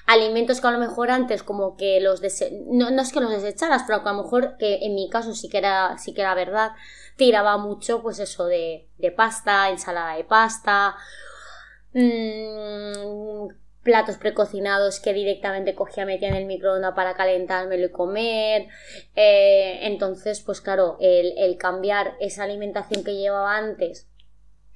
alimentos 0.07 0.61
que 0.61 0.67
a 0.67 0.71
lo 0.71 0.79
mejor 0.79 1.11
antes 1.11 1.43
como 1.43 1.77
que 1.77 1.99
los 1.99 2.21
no, 2.65 2.89
no, 2.89 3.01
es 3.03 3.13
que 3.13 3.21
los 3.21 3.29
desecharas, 3.29 3.83
pero 3.85 4.01
que 4.01 4.09
a 4.09 4.13
lo 4.13 4.23
mejor 4.23 4.57
que 4.57 4.79
en 4.81 4.95
mi 4.95 5.09
caso 5.11 5.35
sí 5.35 5.47
que 5.47 5.59
era, 5.59 5.95
sí 5.99 6.15
que 6.15 6.21
era 6.21 6.33
verdad, 6.33 6.71
tiraba 7.19 7.57
mucho, 7.57 8.01
pues 8.01 8.17
eso, 8.17 8.47
de, 8.47 8.87
pasta, 9.15 9.69
ensalada 9.69 10.15
de 10.15 10.23
pasta, 10.23 10.95
mm, 11.93 13.49
platos 13.83 14.17
precocinados 14.17 14.99
que 14.99 15.13
directamente 15.13 15.75
cogía, 15.75 16.05
metía 16.05 16.29
en 16.29 16.35
el 16.35 16.45
microondas 16.45 16.95
para 16.95 17.13
calentármelo 17.13 17.85
y 17.87 17.91
comer. 17.91 18.67
Eh, 19.15 19.79
entonces, 19.83 20.41
pues 20.41 20.61
claro, 20.61 20.97
el, 20.99 21.33
el 21.37 21.57
cambiar 21.57 22.15
esa 22.19 22.43
alimentación 22.43 23.03
que 23.03 23.15
llevaba 23.15 23.57
antes 23.57 24.08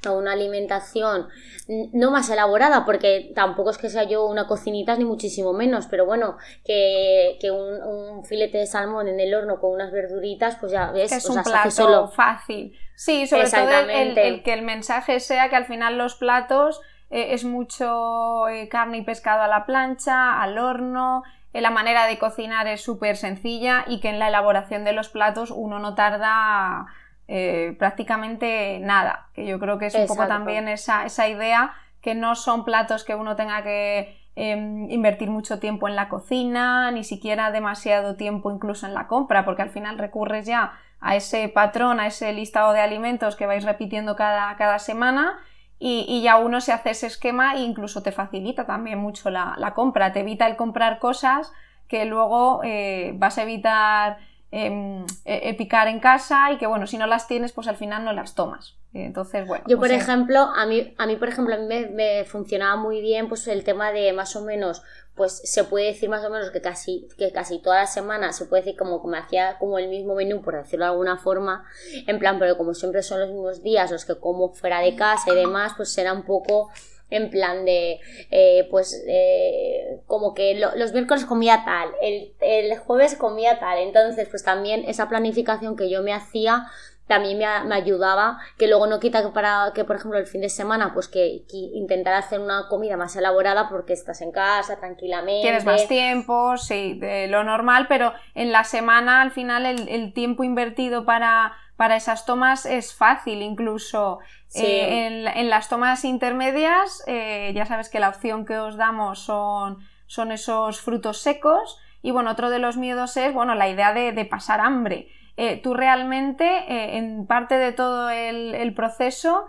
a 0.10 0.14
una 0.14 0.34
alimentación 0.34 1.28
no 1.68 2.12
más 2.12 2.30
elaborada, 2.30 2.86
porque 2.86 3.32
tampoco 3.34 3.70
es 3.70 3.78
que 3.78 3.90
sea 3.90 4.04
yo 4.04 4.26
una 4.26 4.48
cocinita 4.48 4.96
ni 4.96 5.06
muchísimo 5.06 5.54
menos, 5.54 5.88
pero 5.88 6.06
bueno, 6.06 6.38
que, 6.66 7.38
un, 7.52 8.26
filete 8.26 8.58
de 8.58 8.68
salmón 8.68 9.08
en 9.08 9.20
el 9.20 9.34
horno 9.34 9.60
con 9.60 9.72
unas 9.72 9.92
verduritas, 9.92 10.58
pues 10.58 10.72
ya 10.72 10.92
ves, 10.92 11.12
es 11.12 11.26
un 11.26 11.42
plato 11.42 11.72
solo... 11.72 12.08
fácil. 12.08 12.78
Sí, 12.96 13.28
sobre 13.28 13.50
todo 13.50 13.70
el, 13.90 14.44
que 14.44 14.54
el 14.54 14.62
mensaje 14.62 15.20
sea 15.20 15.50
que 15.50 15.56
al 15.56 15.66
final 15.66 15.98
los 15.98 16.16
platos 16.16 16.82
eh, 17.10 17.34
es 17.34 17.44
mucho 17.44 18.48
eh, 18.50 18.70
carne 18.70 18.98
y 18.98 19.02
pescado 19.04 19.42
a 19.44 19.48
la 19.48 19.66
plancha, 19.66 20.42
al 20.42 20.58
horno, 20.58 21.24
eh, 21.54 21.62
la 21.62 21.70
manera 21.70 22.08
de 22.08 22.18
cocinar 22.18 22.68
es 22.68 22.82
súper 22.82 23.16
sencilla 23.18 23.86
y 23.88 24.00
que 24.00 24.10
en 24.10 24.20
la 24.20 24.28
elaboración 24.28 24.84
de 24.84 24.94
los 24.94 25.10
platos 25.10 25.52
uno 25.52 25.80
no 25.80 25.96
tarda 25.96 26.88
eh, 27.27 27.75
prácticamente 27.80 28.80
nada, 28.80 29.27
que 29.34 29.46
yo 29.46 29.60
creo 29.60 29.77
que 29.77 29.88
es 29.88 29.96
un 29.96 30.08
poco 30.08 30.27
también 30.27 30.68
esa, 30.68 31.06
esa, 31.06 31.27
idea 31.27 31.74
que 32.01 32.15
no 32.15 32.36
son 32.36 32.65
platos 32.65 33.03
que 33.03 33.15
uno 33.15 33.36
tenga 33.36 33.63
que 33.63 34.18
em, 34.36 34.89
invertir 34.92 35.30
mucho 35.30 35.60
tiempo 35.60 35.88
en 35.88 35.96
la 35.96 36.10
cocina, 36.10 36.92
ni 36.92 37.03
siquiera 37.03 37.51
demasiado 37.51 38.15
tiempo 38.15 38.51
incluso 38.51 38.86
en 38.86 38.94
la 38.94 39.08
compra, 39.08 39.46
porque 39.46 39.62
al 39.62 39.70
final 39.70 39.98
recurres 39.98 40.46
ya 40.46 40.74
a 41.00 41.15
ese 41.15 41.48
patrón, 41.50 42.00
a 42.00 42.08
ese 42.08 42.34
listado 42.34 42.74
de 42.74 42.82
alimentos 42.82 43.36
que 43.36 43.46
vais 43.46 43.63
repitiendo 43.63 44.15
cada, 44.15 44.56
cada 44.58 44.80
semana 44.80 45.39
y, 45.80 46.22
ya 46.22 46.38
uno 46.38 46.62
se 46.62 46.72
hace 46.72 46.92
ese 46.92 47.08
esquema 47.08 47.56
e 47.56 47.60
incluso 47.60 48.03
te 48.03 48.13
facilita 48.13 48.65
también 48.65 49.00
mucho 49.00 49.30
la, 49.30 49.56
la 49.58 49.74
compra, 49.74 50.13
te 50.13 50.22
evita 50.22 50.48
el 50.48 50.56
comprar 50.56 50.98
cosas 51.00 51.51
que 51.89 52.06
luego 52.06 52.62
eh, 52.63 53.12
vas 53.15 53.38
a 53.38 53.44
evitar 53.44 54.18
Em, 54.56 55.04
e, 55.26 55.50
e 55.50 55.54
picar 55.56 55.88
en 55.88 56.00
casa 56.00 56.52
y 56.52 56.60
que 56.60 56.68
bueno, 56.68 56.86
si 56.86 57.00
no 57.00 57.08
las 57.08 57.28
tienes, 57.28 57.52
pues 57.54 57.68
al 57.68 57.76
final 57.76 58.06
no 58.06 58.14
las 58.14 58.36
tomas. 58.36 58.76
Entonces, 58.94 59.48
bueno. 59.48 59.64
Yo, 59.68 59.80
por 59.80 59.90
ejemplo, 59.90 60.42
a 60.42 60.68
mí, 60.68 60.94
a 61.00 61.08
mí, 61.08 61.16
por 61.16 61.28
ejemplo, 61.28 61.56
a 61.56 61.58
mí 61.58 61.66
me, 61.66 62.24
funcionaba 62.26 62.76
muy 62.76 63.02
bien 63.02 63.30
pues 63.30 63.48
el 63.48 63.64
tema 63.64 63.92
de 63.92 64.14
más 64.14 64.36
o 64.36 64.44
menos, 64.44 64.84
pues 65.16 65.42
se 65.44 65.64
puede 65.64 65.88
decir 65.88 66.08
más 66.08 66.24
o 66.24 66.30
menos 66.30 66.52
que 66.52 66.62
casi, 66.62 67.08
que 67.18 67.32
casi 67.32 67.64
toda 67.64 67.78
la 67.78 67.88
semana 67.88 68.32
se 68.32 68.46
puede 68.46 68.62
decir 68.62 68.78
como 68.78 69.02
que 69.02 69.08
me 69.08 69.18
hacía 69.18 69.58
como 69.58 69.80
el 69.80 69.90
mismo 69.90 70.14
menú, 70.14 70.44
por 70.44 70.56
decirlo 70.56 70.86
de 70.86 70.92
alguna 70.92 71.18
forma, 71.18 71.66
en 72.06 72.20
plan, 72.20 72.38
pero 72.38 72.56
como 72.56 72.76
siempre 72.76 73.02
son 73.02 73.22
los 73.22 73.30
mismos 73.30 73.64
días 73.64 73.90
los 73.90 74.06
que 74.06 74.20
como 74.20 74.54
fuera 74.54 74.82
de 74.82 74.96
casa 74.96 75.32
y 75.32 75.36
demás, 75.36 75.74
pues 75.76 75.92
será 75.92 76.14
un 76.14 76.26
poco 76.26 76.70
en 77.15 77.29
plan 77.29 77.65
de, 77.65 78.00
eh, 78.32 78.67
pues, 78.70 79.03
eh, 79.08 80.00
como 80.08 80.34
que 80.34 80.55
los 80.55 80.93
miércoles 80.93 81.25
comía 81.25 81.63
tal, 81.65 81.89
el, 82.01 82.34
el, 82.41 82.77
jueves 82.77 83.15
comía 83.15 83.60
tal, 83.60 83.79
entonces, 83.79 84.27
pues 84.29 84.43
también 84.43 84.84
esa 84.88 85.10
planificación 85.10 85.75
que 85.75 85.89
yo 85.89 86.01
me 86.01 86.13
hacía 86.13 86.67
también 87.08 87.38
me, 87.38 87.46
me, 87.65 87.75
ayudaba, 87.75 88.39
que 88.58 88.67
luego 88.67 88.88
no 88.88 89.00
quita 89.00 89.22
que 89.22 89.29
para 89.29 89.72
que, 89.75 89.84
por 89.84 89.98
ejemplo, 89.98 90.17
el 90.17 90.25
fin 90.25 90.41
de 90.41 90.50
semana, 90.50 90.93
pues 90.93 91.08
que, 91.10 91.43
intentar 91.51 92.13
hacer 92.13 92.39
una 92.39 92.67
comida 92.70 92.96
más 92.96 93.15
elaborada 93.15 93.67
porque 93.70 93.93
estás 93.93 94.22
en 94.22 94.32
casa 94.32 94.79
tranquilamente. 94.79 95.41
Tienes 95.41 95.65
más 95.65 95.88
tiempo, 95.88 96.58
sí, 96.58 96.98
de 97.00 97.27
lo 97.27 97.43
normal, 97.43 97.88
pero 97.89 98.13
en 98.36 98.51
la 98.51 98.63
semana 98.63 99.22
al 99.22 99.32
final 99.32 99.65
el 99.65 100.13
tiempo 100.13 100.43
invertido 100.43 101.05
para 101.05 101.53
para 101.75 101.96
esas 101.96 102.25
tomas 102.25 102.65
es 102.65 102.94
fácil, 102.94 103.42
incluso 103.42 104.20
eh, 104.53 105.08
en, 105.36 105.50
las 105.50 105.70
tomas 105.70 106.06
intermedias, 106.06 107.03
eh, 107.08 107.51
ya 107.56 107.65
sabes 107.65 107.89
que 107.89 108.00
la 108.00 108.10
opción 108.10 108.46
que 108.46 108.58
os 108.58 108.77
damos 108.77 109.20
son, 109.20 109.80
son 110.06 110.32
esos 110.32 110.82
frutos 110.82 111.20
secos. 111.20 111.80
Y 112.01 112.12
bueno, 112.12 112.32
otro 112.32 112.50
de 112.50 112.60
los 112.60 112.77
miedos 112.77 113.18
es, 113.18 113.34
bueno, 113.34 113.56
la 113.56 113.70
idea 113.70 113.94
de, 113.94 114.25
pasar 114.25 114.60
hambre. 114.60 115.08
Eh, 115.36 115.60
tú 115.63 115.74
realmente, 115.74 116.98
en 116.98 117.25
parte 117.25 117.56
de 117.56 117.72
todo 117.72 118.10
el, 118.10 118.74
proceso, 118.75 119.46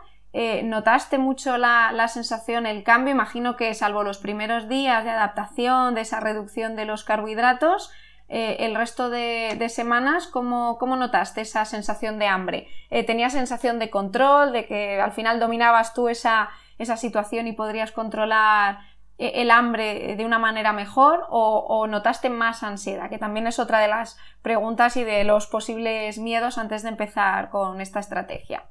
¿Notaste 0.64 1.18
mucho 1.18 1.58
la, 1.58 1.92
la, 1.92 2.08
sensación, 2.08 2.66
el 2.66 2.82
cambio? 2.84 3.12
Imagino 3.12 3.56
que 3.56 3.72
salvo 3.74 4.02
los 4.02 4.18
primeros 4.18 4.68
días 4.68 5.04
de 5.04 5.10
adaptación, 5.10 5.94
de 5.94 6.00
esa 6.00 6.20
reducción 6.20 6.74
de 6.74 6.86
los 6.86 7.04
carbohidratos, 7.04 7.92
eh, 8.36 8.66
el 8.66 8.74
resto 8.74 9.10
de, 9.10 9.64
semanas, 9.68 10.26
¿cómo, 10.26 10.76
notaste 10.80 11.42
esa 11.42 11.64
sensación 11.64 12.18
de 12.18 12.26
hambre? 12.26 12.66
Eh, 12.90 13.04
¿Tenías 13.04 13.32
sensación 13.32 13.78
de 13.78 13.90
control, 13.90 14.50
de 14.50 14.66
que 14.66 15.00
al 15.00 15.12
final 15.12 15.38
dominabas 15.38 15.94
tú 15.94 16.08
esa, 16.08 16.50
situación 16.96 17.46
y 17.46 17.52
podrías 17.52 17.92
controlar 17.92 18.78
eh, 19.18 19.34
el 19.36 19.52
hambre 19.52 20.16
de 20.16 20.24
una 20.24 20.40
manera 20.40 20.72
mejor 20.72 21.24
o, 21.30 21.86
notaste 21.86 22.28
más 22.28 22.64
ansiedad? 22.64 23.08
Que 23.08 23.18
también 23.18 23.46
es 23.46 23.60
otra 23.60 23.78
de 23.78 23.86
las 23.86 24.18
preguntas 24.42 24.96
y 24.96 25.04
de 25.04 25.22
los 25.22 25.46
posibles 25.46 26.18
miedos 26.18 26.58
antes 26.58 26.82
de 26.82 26.88
empezar 26.88 27.50
con 27.50 27.80
esta 27.80 28.00
estrategia. 28.00 28.64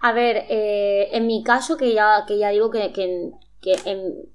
A 0.00 0.10
ver, 0.10 0.46
en 0.48 1.28
mi 1.28 1.44
caso, 1.44 1.76
que 1.76 1.94
ya, 1.94 2.24
que 2.26 2.38
ya 2.38 2.48
digo 2.48 2.72
que, 2.72 3.30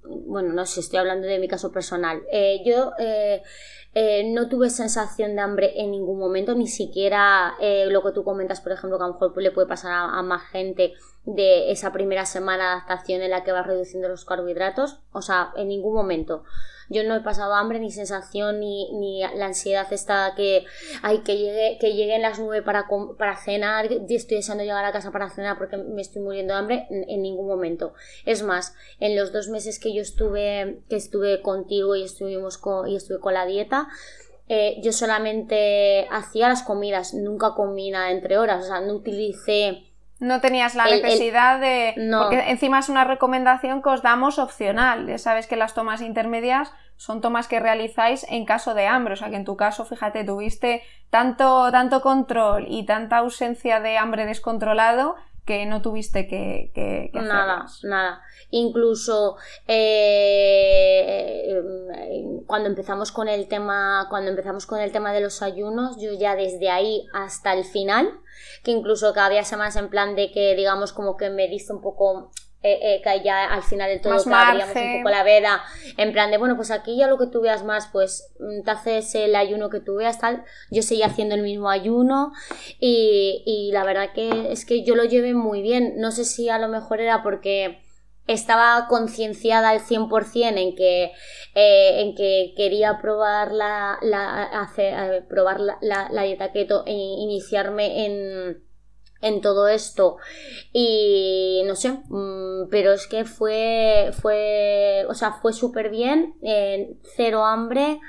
bueno, 0.05 0.53
no 0.53 0.65
sé, 0.65 0.79
estoy 0.79 0.99
hablando 0.99 1.27
de 1.27 1.39
mi 1.39 1.49
caso 1.49 1.73
personal. 1.73 2.21
yo 2.63 2.93
no 4.25 4.49
tuve 4.49 4.69
sensación 4.69 5.35
de 5.35 5.41
hambre 5.41 5.73
en 5.75 5.91
ningún 5.91 6.19
momento, 6.19 6.55
ni 6.55 6.67
siquiera 6.67 7.53
eh, 7.59 7.85
lo 7.89 8.01
que 8.03 8.11
tú 8.11 8.23
comentas, 8.23 8.61
por 8.61 8.71
ejemplo, 8.71 8.97
que 8.97 9.03
a 9.03 9.07
lo 9.07 9.13
mejor 9.13 9.41
le 9.41 9.51
puede 9.51 9.67
pasar 9.67 9.91
a, 9.91 10.17
a, 10.17 10.23
más 10.23 10.43
gente 10.49 10.93
de 11.25 11.71
esa 11.71 11.91
primera 11.91 12.25
semana 12.25 12.63
de 12.63 12.71
adaptación 12.71 13.21
en 13.21 13.31
la 13.31 13.43
que 13.43 13.51
vas 13.51 13.67
reduciendo 13.67 14.09
los 14.09 14.25
carbohidratos. 14.25 14.99
O 15.11 15.21
sea, 15.21 15.51
en 15.55 15.67
ningún 15.67 15.93
momento. 15.93 16.43
Yo 16.89 17.03
no 17.03 17.15
he 17.15 17.21
pasado 17.21 17.53
hambre, 17.53 17.79
ni 17.79 17.91
sensación, 17.91 18.59
ni, 18.59 18.91
ni 18.93 19.21
la 19.21 19.45
ansiedad 19.45 19.91
está 19.91 20.33
que, 20.35 20.65
ay, 21.01 21.19
que 21.19 21.37
llegue, 21.37 21.77
que 21.79 21.93
lleguen 21.93 22.21
las 22.21 22.39
nueve 22.39 22.61
para, 22.61 22.85
para 23.17 23.37
cenar, 23.37 23.91
estoy 23.91 24.37
deseando 24.37 24.63
llegar 24.63 24.85
a 24.85 24.91
casa 24.91 25.11
para 25.11 25.29
cenar 25.29 25.57
porque 25.57 25.77
me 25.77 26.01
estoy 26.01 26.21
muriendo 26.21 26.53
de 26.53 26.59
hambre, 26.59 26.87
en, 26.89 27.21
ningún 27.21 27.47
momento. 27.47 27.93
Es 28.25 28.43
más, 28.43 28.75
en 28.99 29.15
los 29.15 29.31
dos 29.31 29.49
meses 29.49 29.79
que 29.79 29.93
yo 29.93 30.01
estuve, 30.01 30.81
que 30.89 30.95
estuve 30.95 31.41
contigo 31.41 31.95
y 31.95 32.03
estuvimos 32.03 32.57
con, 32.57 32.87
y 32.87 32.95
estuve 32.95 33.19
con 33.19 33.33
la 33.33 33.45
dieta, 33.45 33.82
eh, 34.47 34.79
yo 34.83 34.91
solamente 34.91 36.07
hacía 36.11 36.49
las 36.49 36.63
comidas, 36.63 37.13
nunca 37.13 37.53
comí 37.55 37.91
nada 37.91 38.11
entre 38.11 38.37
horas, 38.37 38.65
o 38.65 38.67
sea, 38.67 38.81
no 38.81 38.93
utilicé 38.93 39.83
no 40.23 40.39
tenías 40.39 40.73
la 40.73 40.85
necesidad 40.85 41.59
de... 41.59 41.95
Porque 42.17 42.49
encima 42.49 42.79
es 42.79 42.87
una 42.87 43.03
recomendación 43.03 43.81
que 43.81 43.89
os 43.89 44.01
damos 44.01 44.39
opcional. 44.39 45.05
Ya 45.05 45.17
sabes 45.17 45.47
que 45.47 45.57
las 45.57 45.73
tomas 45.73 46.01
intermedias 46.01 46.71
son 46.95 47.19
tomas 47.19 47.49
que 47.49 47.59
realizáis 47.59 48.25
en 48.29 48.45
caso 48.45 48.73
de 48.73 48.87
hambre. 48.87 49.15
O 49.15 49.17
sea 49.17 49.29
que 49.29 49.35
en 49.35 49.43
tu 49.43 49.57
caso, 49.57 49.83
fíjate, 49.83 50.23
tuviste 50.23 50.81
tanto, 51.09 51.69
tanto 51.71 52.01
control 52.01 52.65
y 52.69 52.85
tanta 52.85 53.17
ausencia 53.17 53.81
de 53.81 53.97
hambre 53.97 54.25
descontrolado 54.25 55.15
que 55.45 55.65
no 55.65 55.81
tuviste 55.81 56.27
que, 56.27 56.71
que, 56.73 57.11
nada 57.13 57.65
nada. 57.83 58.21
Incluso 58.49 59.35
eh, 59.67 61.61
cuando 62.45 62.69
empezamos 62.69 63.11
con 63.11 63.27
el 63.27 63.47
tema 63.47 64.07
cuando 64.09 64.29
empezamos 64.29 64.65
con 64.65 64.79
el 64.79 64.91
tema 64.91 65.11
de 65.11 65.21
los 65.21 65.41
ayunos 65.41 65.97
yo 65.99 66.13
ya 66.13 66.35
desde 66.35 66.69
ahí 66.69 67.05
hasta 67.13 67.53
el 67.53 67.65
final 67.65 68.09
que 68.63 68.71
incluso 68.71 69.13
que 69.13 69.19
había 69.19 69.43
semanas 69.43 69.75
en 69.75 69.89
plan 69.89 70.15
de 70.15 70.31
que 70.31 70.55
digamos 70.55 70.93
como 70.93 71.17
que 71.17 71.29
me 71.29 71.47
diste 71.47 71.73
un 71.73 71.81
poco 71.81 72.31
eh, 72.63 72.79
eh, 72.81 73.01
que 73.03 73.23
ya 73.23 73.45
al 73.45 73.61
final 73.61 73.89
del 73.89 74.01
todo 74.01 74.13
abríamos 74.13 74.75
un 74.75 74.97
poco 74.97 75.09
la 75.09 75.23
veda, 75.23 75.61
en 75.97 76.11
plan 76.13 76.31
de, 76.31 76.37
bueno, 76.37 76.55
pues 76.55 76.71
aquí 76.71 76.97
ya 76.97 77.07
lo 77.07 77.17
que 77.17 77.27
tú 77.27 77.41
veas 77.41 77.63
más, 77.63 77.89
pues 77.91 78.33
mm, 78.39 78.63
te 78.63 78.71
haces 78.71 79.15
el 79.15 79.35
ayuno 79.35 79.69
que 79.69 79.81
tú 79.81 79.95
veas, 79.95 80.19
tal, 80.19 80.43
yo 80.71 80.81
seguía 80.81 81.07
haciendo 81.07 81.35
el 81.35 81.41
mismo 81.41 81.69
ayuno 81.69 82.31
y, 82.79 83.43
y 83.45 83.71
la 83.73 83.83
verdad 83.83 84.13
que 84.13 84.51
es 84.51 84.65
que 84.65 84.83
yo 84.83 84.95
lo 84.95 85.03
llevé 85.03 85.33
muy 85.33 85.61
bien, 85.61 85.95
no 85.97 86.11
sé 86.11 86.25
si 86.25 86.49
a 86.49 86.57
lo 86.57 86.67
mejor 86.69 87.01
era 87.01 87.21
porque 87.21 87.83
estaba 88.27 88.87
concienciada 88.87 89.69
al 89.69 89.81
100% 89.81 90.57
en 90.57 90.75
que, 90.75 91.11
eh, 91.55 92.01
en 92.01 92.15
que 92.15 92.53
quería 92.55 92.99
probar 93.01 93.51
la, 93.51 93.97
la 94.01 94.43
hacer, 94.61 95.27
probar 95.27 95.59
la, 95.59 95.77
la, 95.81 96.23
dieta 96.23 96.51
keto 96.51 96.83
e 96.85 96.93
iniciarme 96.93 98.05
en, 98.05 98.63
en 99.23 99.41
todo 99.41 99.67
esto. 99.67 100.17
Y 100.71 101.63
no 101.65 101.75
sé 101.75 101.91
mm, 101.91 102.69
pero 102.69 102.93
es 102.93 103.07
que 103.07 103.25
fue 103.25 104.11
fue 104.21 105.05
o 105.09 105.13
sea 105.15 105.33
fue 105.33 105.53
súper 105.53 105.89
bien 105.89 106.35
cero 107.15 107.45
hambre 107.45 107.99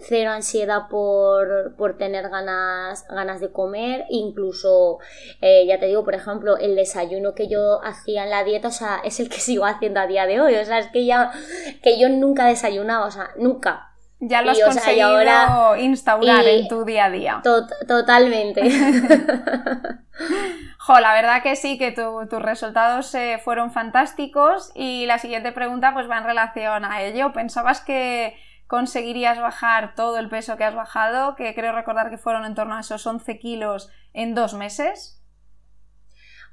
cero 0.00 0.30
ansiedad 0.30 0.88
por, 0.88 1.74
por 1.76 1.96
tener 1.96 2.28
ganas, 2.28 3.06
ganas 3.08 3.40
de 3.40 3.50
comer, 3.50 4.04
incluso, 4.10 4.98
eh, 5.40 5.66
ya 5.66 5.78
te 5.80 5.86
digo, 5.86 6.04
por 6.04 6.14
ejemplo, 6.14 6.56
el 6.58 6.76
desayuno 6.76 7.34
que 7.34 7.48
yo 7.48 7.80
hacía 7.82 8.24
en 8.24 8.30
la 8.30 8.44
dieta, 8.44 8.68
o 8.68 8.72
sea, 8.72 9.00
es 9.04 9.18
el 9.20 9.28
que 9.28 9.40
sigo 9.40 9.64
haciendo 9.64 10.00
a 10.00 10.06
día 10.06 10.26
de 10.26 10.40
hoy, 10.40 10.54
o 10.56 10.64
sea, 10.64 10.78
es 10.78 10.88
que 10.88 11.06
ya, 11.06 11.32
que 11.82 11.98
yo 11.98 12.08
nunca 12.08 12.46
desayunaba, 12.46 13.06
o 13.06 13.10
sea, 13.10 13.30
nunca. 13.38 13.87
Ya 14.20 14.42
lo 14.42 14.50
has 14.50 14.60
conseguido 14.60 15.08
ahora, 15.08 15.78
instaurar 15.78 16.44
en 16.46 16.66
tu 16.68 16.84
día 16.84 17.04
a 17.04 17.10
día. 17.10 17.40
totalmente. 17.86 18.62
jo, 20.78 21.00
la 21.00 21.12
verdad 21.12 21.42
que 21.42 21.54
sí, 21.54 21.78
que 21.78 21.92
tus 21.92 22.42
resultados 22.42 23.14
eh, 23.14 23.40
fueron 23.44 23.70
fantásticos 23.70 24.72
y 24.74 25.06
la 25.06 25.18
siguiente 25.18 25.52
pregunta 25.52 25.94
pues 25.94 26.10
va 26.10 26.18
en 26.18 26.24
relación 26.24 26.84
a 26.84 27.02
ello. 27.02 27.32
¿Pensabas 27.32 27.80
que 27.80 28.34
conseguirías 28.68 29.40
bajar 29.40 29.94
todo 29.96 30.18
el 30.18 30.28
peso 30.28 30.56
que 30.56 30.64
has 30.64 30.74
bajado, 30.74 31.34
que 31.34 31.54
creo 31.54 31.72
recordar 31.72 32.10
que 32.10 32.18
fueron 32.18 32.44
en 32.44 32.54
torno 32.54 32.76
a 32.76 32.80
esos 32.80 33.04
11 33.04 33.38
kilos 33.38 33.90
en 34.12 34.34
dos 34.34 34.54
meses. 34.54 35.17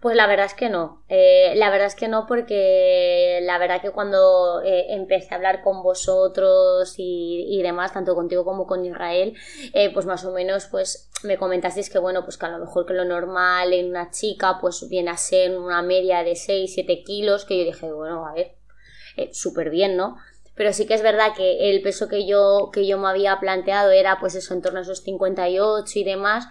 Pues 0.06 0.16
la 0.16 0.28
verdad 0.28 0.46
es 0.46 0.54
que 0.54 0.70
no. 0.70 1.02
Eh, 1.10 1.54
la 1.56 1.72
verdad 1.72 1.88
es 1.88 1.96
que 1.96 2.08
no, 2.08 2.28
porque 2.28 3.40
la 3.42 3.58
verdad 3.58 3.82
que 3.82 3.90
cuando 3.90 4.62
eh, 4.62 4.94
empecé 4.94 5.34
a 5.34 5.38
hablar 5.38 5.64
con 5.64 5.82
vosotros 5.82 6.94
y, 7.00 7.60
demás, 7.64 7.92
tanto 7.92 8.14
contigo 8.14 8.46
como 8.46 8.68
con 8.68 8.86
Israel, 8.86 9.36
eh, 9.74 9.92
pues 9.92 10.06
más 10.06 10.24
o 10.24 10.32
menos 10.32 10.68
pues 10.68 11.10
me 11.24 11.38
comentasteis 11.38 11.90
que 11.90 11.98
bueno, 11.98 12.24
pues 12.24 12.38
que 12.38 12.46
a 12.46 12.50
lo 12.50 12.60
mejor 12.60 12.86
que 12.86 12.94
lo 12.94 13.04
normal 13.04 13.74
en 13.74 13.90
una 13.90 14.12
chica 14.12 14.60
pues 14.62 14.88
viene 14.90 15.10
a 15.10 15.18
ser 15.18 15.58
una 15.58 15.82
media 15.82 16.24
de 16.24 16.36
6, 16.36 16.72
7 16.72 17.02
kilos, 17.04 17.44
que 17.44 17.58
yo 17.58 17.64
dije, 17.64 17.92
bueno, 17.92 18.28
a 18.28 18.34
ver, 18.34 18.54
súper 19.32 19.72
bien, 19.72 19.98
¿no? 19.98 20.18
Pero 20.56 20.74
sí 20.74 20.86
que 20.86 20.94
es 20.94 21.02
verdad 21.02 21.34
que 21.36 21.70
el 21.70 21.82
peso 21.82 22.08
que 22.08 22.26
yo, 22.26 22.70
que 22.72 22.88
yo 22.88 22.98
me 22.98 23.10
había 23.10 23.40
planteado 23.40 23.92
era 23.92 24.20
pues 24.20 24.36
eso, 24.36 24.54
en 24.54 24.62
torno 24.62 24.80
a 24.80 24.84
esos 24.84 25.02
58 25.04 26.00
y 26.00 26.04
demás, 26.04 26.48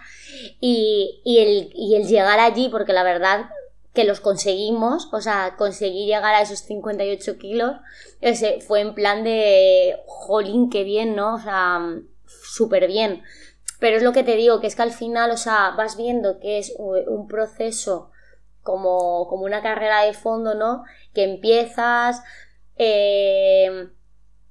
y, 0.59 1.21
el, 1.25 1.71
y 1.73 1.95
el 1.95 2.07
llegar 2.07 2.39
allí, 2.39 2.69
porque 2.69 2.93
la 2.93 3.03
verdad 3.03 3.49
que 3.93 4.03
los 4.03 4.19
conseguimos, 4.19 5.09
o 5.13 5.21
sea, 5.21 5.55
conseguí 5.57 6.05
llegar 6.05 6.35
a 6.35 6.41
esos 6.41 6.59
58 6.59 7.37
kilos, 7.37 7.77
ese 8.21 8.59
fue 8.59 8.81
en 8.81 8.93
plan 8.93 9.23
de, 9.23 9.97
jolín, 10.05 10.69
qué 10.69 10.83
bien, 10.83 11.15
¿no? 11.15 11.35
O 11.35 11.39
sea, 11.39 11.79
súper 12.27 12.87
bien. 12.87 13.23
Pero 13.79 13.97
es 13.97 14.03
lo 14.03 14.11
que 14.11 14.23
te 14.23 14.35
digo, 14.35 14.59
que 14.59 14.67
es 14.67 14.75
que 14.75 14.81
al 14.81 14.91
final, 14.91 15.31
o 15.31 15.37
sea, 15.37 15.73
vas 15.77 15.97
viendo 15.97 16.39
que 16.39 16.57
es 16.59 16.73
un 16.77 17.27
proceso 17.27 18.11
como, 18.61 19.27
como 19.29 19.43
una 19.43 19.61
carrera 19.61 20.01
de 20.01 20.13
fondo, 20.13 20.55
¿no? 20.55 20.83
Que 21.13 21.23
empiezas, 21.23 22.21
eh, 22.77 23.89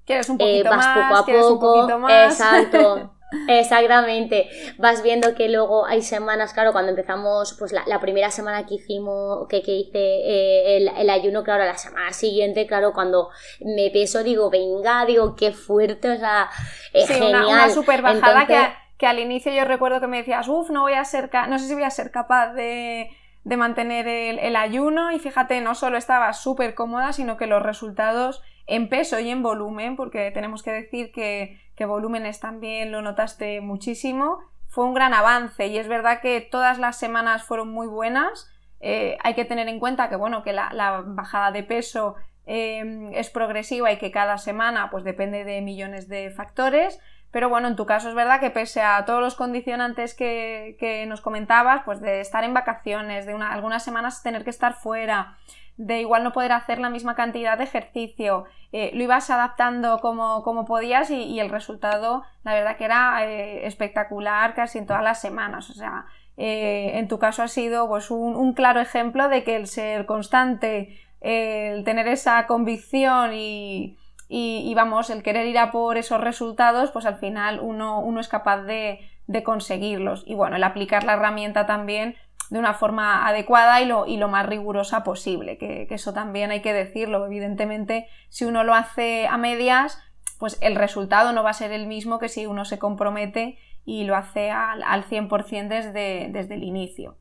Quieres 0.07 0.29
un 0.29 0.37
eh, 0.37 0.63
poquito 0.63 0.77
más, 0.77 0.87
poco 0.87 1.17
a 1.17 1.27
poco, 1.27 1.99
más. 1.99 2.33
Exacto. 2.33 3.11
Exactamente, 3.49 4.49
vas 4.79 5.03
viendo 5.03 5.35
que 5.35 5.49
luego 5.49 5.87
hay 5.87 6.03
semanas, 6.03 6.53
claro, 6.53 6.71
cuando 6.71 6.91
empezamos, 6.91 7.57
pues 7.59 7.73
la, 7.73 8.01
primera 8.01 8.31
semana 8.31 8.65
que 8.65 8.75
hicimos, 8.75 9.49
que, 9.49 9.61
que 9.61 9.73
hice 9.73 9.99
eh, 9.99 10.77
el, 10.77 11.11
ayuno, 11.11 11.43
claro, 11.43 11.65
la 11.65 11.77
semana 11.77 12.13
siguiente, 12.13 12.69
claro, 12.69 12.93
cuando 12.93 13.31
me 13.61 13.91
peso, 13.91 14.23
digo, 14.23 14.51
venga, 14.51 15.05
digo, 15.05 15.35
qué 15.35 15.51
fuerte, 15.51 16.11
o 16.11 16.17
sea, 16.17 16.49
sí, 16.93 17.13
genial. 17.13 17.47
Una, 17.47 17.71
super 17.71 18.03
bajada 18.03 18.47
que, 18.47 18.73
que, 18.99 19.07
al 19.09 19.19
inicio 19.19 19.53
yo 19.53 19.65
recuerdo 19.65 20.01
que 20.01 20.07
me 20.07 20.19
decías, 20.19 20.47
uff, 20.47 20.71
no 20.71 20.83
voy 20.83 20.93
a 20.93 21.05
ser, 21.05 21.29
no 21.49 21.59
sé 21.59 21.67
si 21.67 21.75
voy 21.75 21.83
a 21.83 21.91
ser 21.91 22.13
capaz 22.13 22.53
de, 22.53 23.11
de 23.45 23.57
mantener 23.57 24.09
el, 24.09 24.57
ayuno 24.57 25.13
y 25.13 25.19
fíjate, 25.19 25.61
no 25.61 25.75
solo 25.75 25.99
estaba 25.99 26.33
súper 26.33 26.75
cómoda, 26.75 27.13
sino 27.13 27.37
que 27.37 27.47
los 27.47 27.63
resultados 27.63 28.43
en 28.67 28.89
peso 28.89 29.21
y 29.21 29.31
en 29.31 29.43
volumen, 29.43 29.97
porque 29.97 30.31
tenemos 30.31 30.63
que 30.63 30.73
decir 30.73 31.13
que, 31.13 31.61
que 31.77 31.85
volúmenes 31.85 32.41
también 32.41 32.91
lo 32.91 33.03
notaste 33.03 33.61
muchísimo, 33.61 34.41
fue 34.75 34.87
un 34.87 34.95
gran 34.95 35.15
avance 35.15 35.69
y 35.69 35.79
es 35.79 35.87
verdad 35.87 36.21
que 36.21 36.41
todas 36.41 36.79
las 36.79 36.99
semanas 36.99 37.45
fueron 37.45 37.69
muy 37.69 37.87
buenas. 37.87 38.51
Eh, 38.81 39.17
hay 39.23 39.35
que 39.35 39.45
tener 39.45 39.69
en 39.69 39.79
cuenta 39.79 40.09
que, 40.09 40.17
bueno, 40.17 40.43
que 40.43 40.53
la, 40.53 41.03
bajada 41.07 41.53
de 41.53 41.63
peso 41.63 42.17
em, 42.45 43.13
es 43.15 43.31
progresiva 43.31 43.93
y 43.93 43.99
que 43.99 44.11
cada 44.11 44.37
semana 44.37 44.91
pues 44.91 45.05
depende 45.05 45.45
de 45.45 45.61
millones 45.61 46.09
de 46.09 46.31
factores, 46.31 47.01
Pero 47.35 47.49
bueno, 47.49 47.66
en 47.66 47.75
tu 47.75 47.85
caso 47.85 48.09
es 48.09 48.14
verdad 48.14 48.38
que 48.38 48.51
pese 48.51 48.81
a 48.81 49.05
todos 49.05 49.20
los 49.20 49.35
condicionantes 49.35 50.14
que, 50.14 51.05
nos 51.09 51.20
comentabas, 51.20 51.83
pues 51.85 52.01
de 52.01 52.20
estar 52.20 52.44
en 52.44 52.55
vacaciones, 52.55 53.27
de 53.27 53.35
una, 53.35 53.53
algunas 53.53 53.83
semanas 53.83 54.23
tener 54.23 54.44
que 54.44 54.51
estar 54.51 54.75
fuera, 54.75 55.37
de 55.77 56.01
igual 56.01 56.23
no 56.23 56.33
poder 56.33 56.53
hacer 56.53 56.79
la 56.79 56.90
misma 56.90 57.16
cantidad 57.16 57.59
de 57.59 57.64
ejercicio, 57.64 58.44
eh, 58.70 58.92
lo 58.94 59.03
ibas 59.03 59.31
adaptando 59.31 59.99
como, 59.99 60.44
como 60.44 60.64
podías 60.64 61.11
y, 61.11 61.40
el 61.40 61.51
resultado, 61.51 62.23
la 62.44 62.55
verdad 62.55 62.77
que 62.77 62.85
era 62.85 63.27
eh, 63.27 63.66
espectacular 63.66 64.55
casi 64.55 64.79
en 64.79 64.87
todas 64.87 65.03
las 65.03 65.20
semanas. 65.20 65.70
O 65.70 65.75
sea, 65.75 66.07
eh, 66.37 66.92
en 66.94 67.09
tu 67.09 67.18
caso 67.18 67.42
ha 67.42 67.49
sido 67.49 67.88
pues, 67.88 68.12
un, 68.12 68.53
claro 68.53 68.81
ejemplo 68.81 69.29
de 69.29 69.42
que 69.42 69.57
el 69.57 69.66
ser 69.66 70.07
constante, 70.07 71.01
el 71.20 71.83
tener 71.83 72.07
esa 72.07 72.47
convicción 72.47 73.33
y, 73.35 73.99
y, 74.29 74.73
vamos, 74.75 75.11
el 75.11 75.23
querer 75.23 75.47
ir 75.47 75.59
a 75.59 75.71
por 75.71 75.97
esos 75.97 76.21
resultados, 76.21 76.91
pues 76.91 77.07
al 77.07 77.17
final 77.17 77.61
uno, 77.61 78.01
uno 78.01 78.21
es 78.21 78.29
capaz 78.29 78.63
de, 78.63 79.01
de, 79.27 79.43
conseguirlos. 79.43 80.25
Y 80.27 80.35
bueno, 80.35 80.57
el 80.57 80.65
aplicar 80.65 81.05
la 81.05 81.13
herramienta 81.13 81.67
también 81.67 82.17
de 82.51 82.59
una 82.59 82.75
forma 82.75 83.27
adecuada 83.27 83.81
y 83.81 83.87
lo, 83.87 84.07
y 84.07 84.17
lo 84.17 84.29
más 84.29 84.47
rigurosa 84.47 85.05
posible, 85.05 85.59
que, 85.59 85.87
eso 85.91 86.13
también 86.13 86.51
hay 86.51 86.63
que 86.63 86.73
decirlo. 86.73 87.25
Evidentemente, 87.27 88.09
si 88.29 88.45
uno 88.45 88.65
lo 88.65 88.75
hace 88.75 89.27
a 89.27 89.37
medias, 89.37 89.99
pues 90.39 90.59
el 90.61 90.75
resultado 90.75 91.33
no 91.33 91.43
va 91.43 91.51
a 91.51 91.55
ser 91.55 91.73
el 91.73 91.87
mismo 91.87 92.19
que 92.19 92.29
si 92.29 92.47
uno 92.47 92.65
se 92.65 92.79
compromete 92.79 93.59
y 93.85 94.05
lo 94.05 94.17
hace 94.17 94.51
al, 94.51 94.83
al 94.83 95.05
100% 95.05 95.69
desde, 95.69 96.29
desde 96.31 96.55
el 96.55 96.65
inicio. 96.65 97.19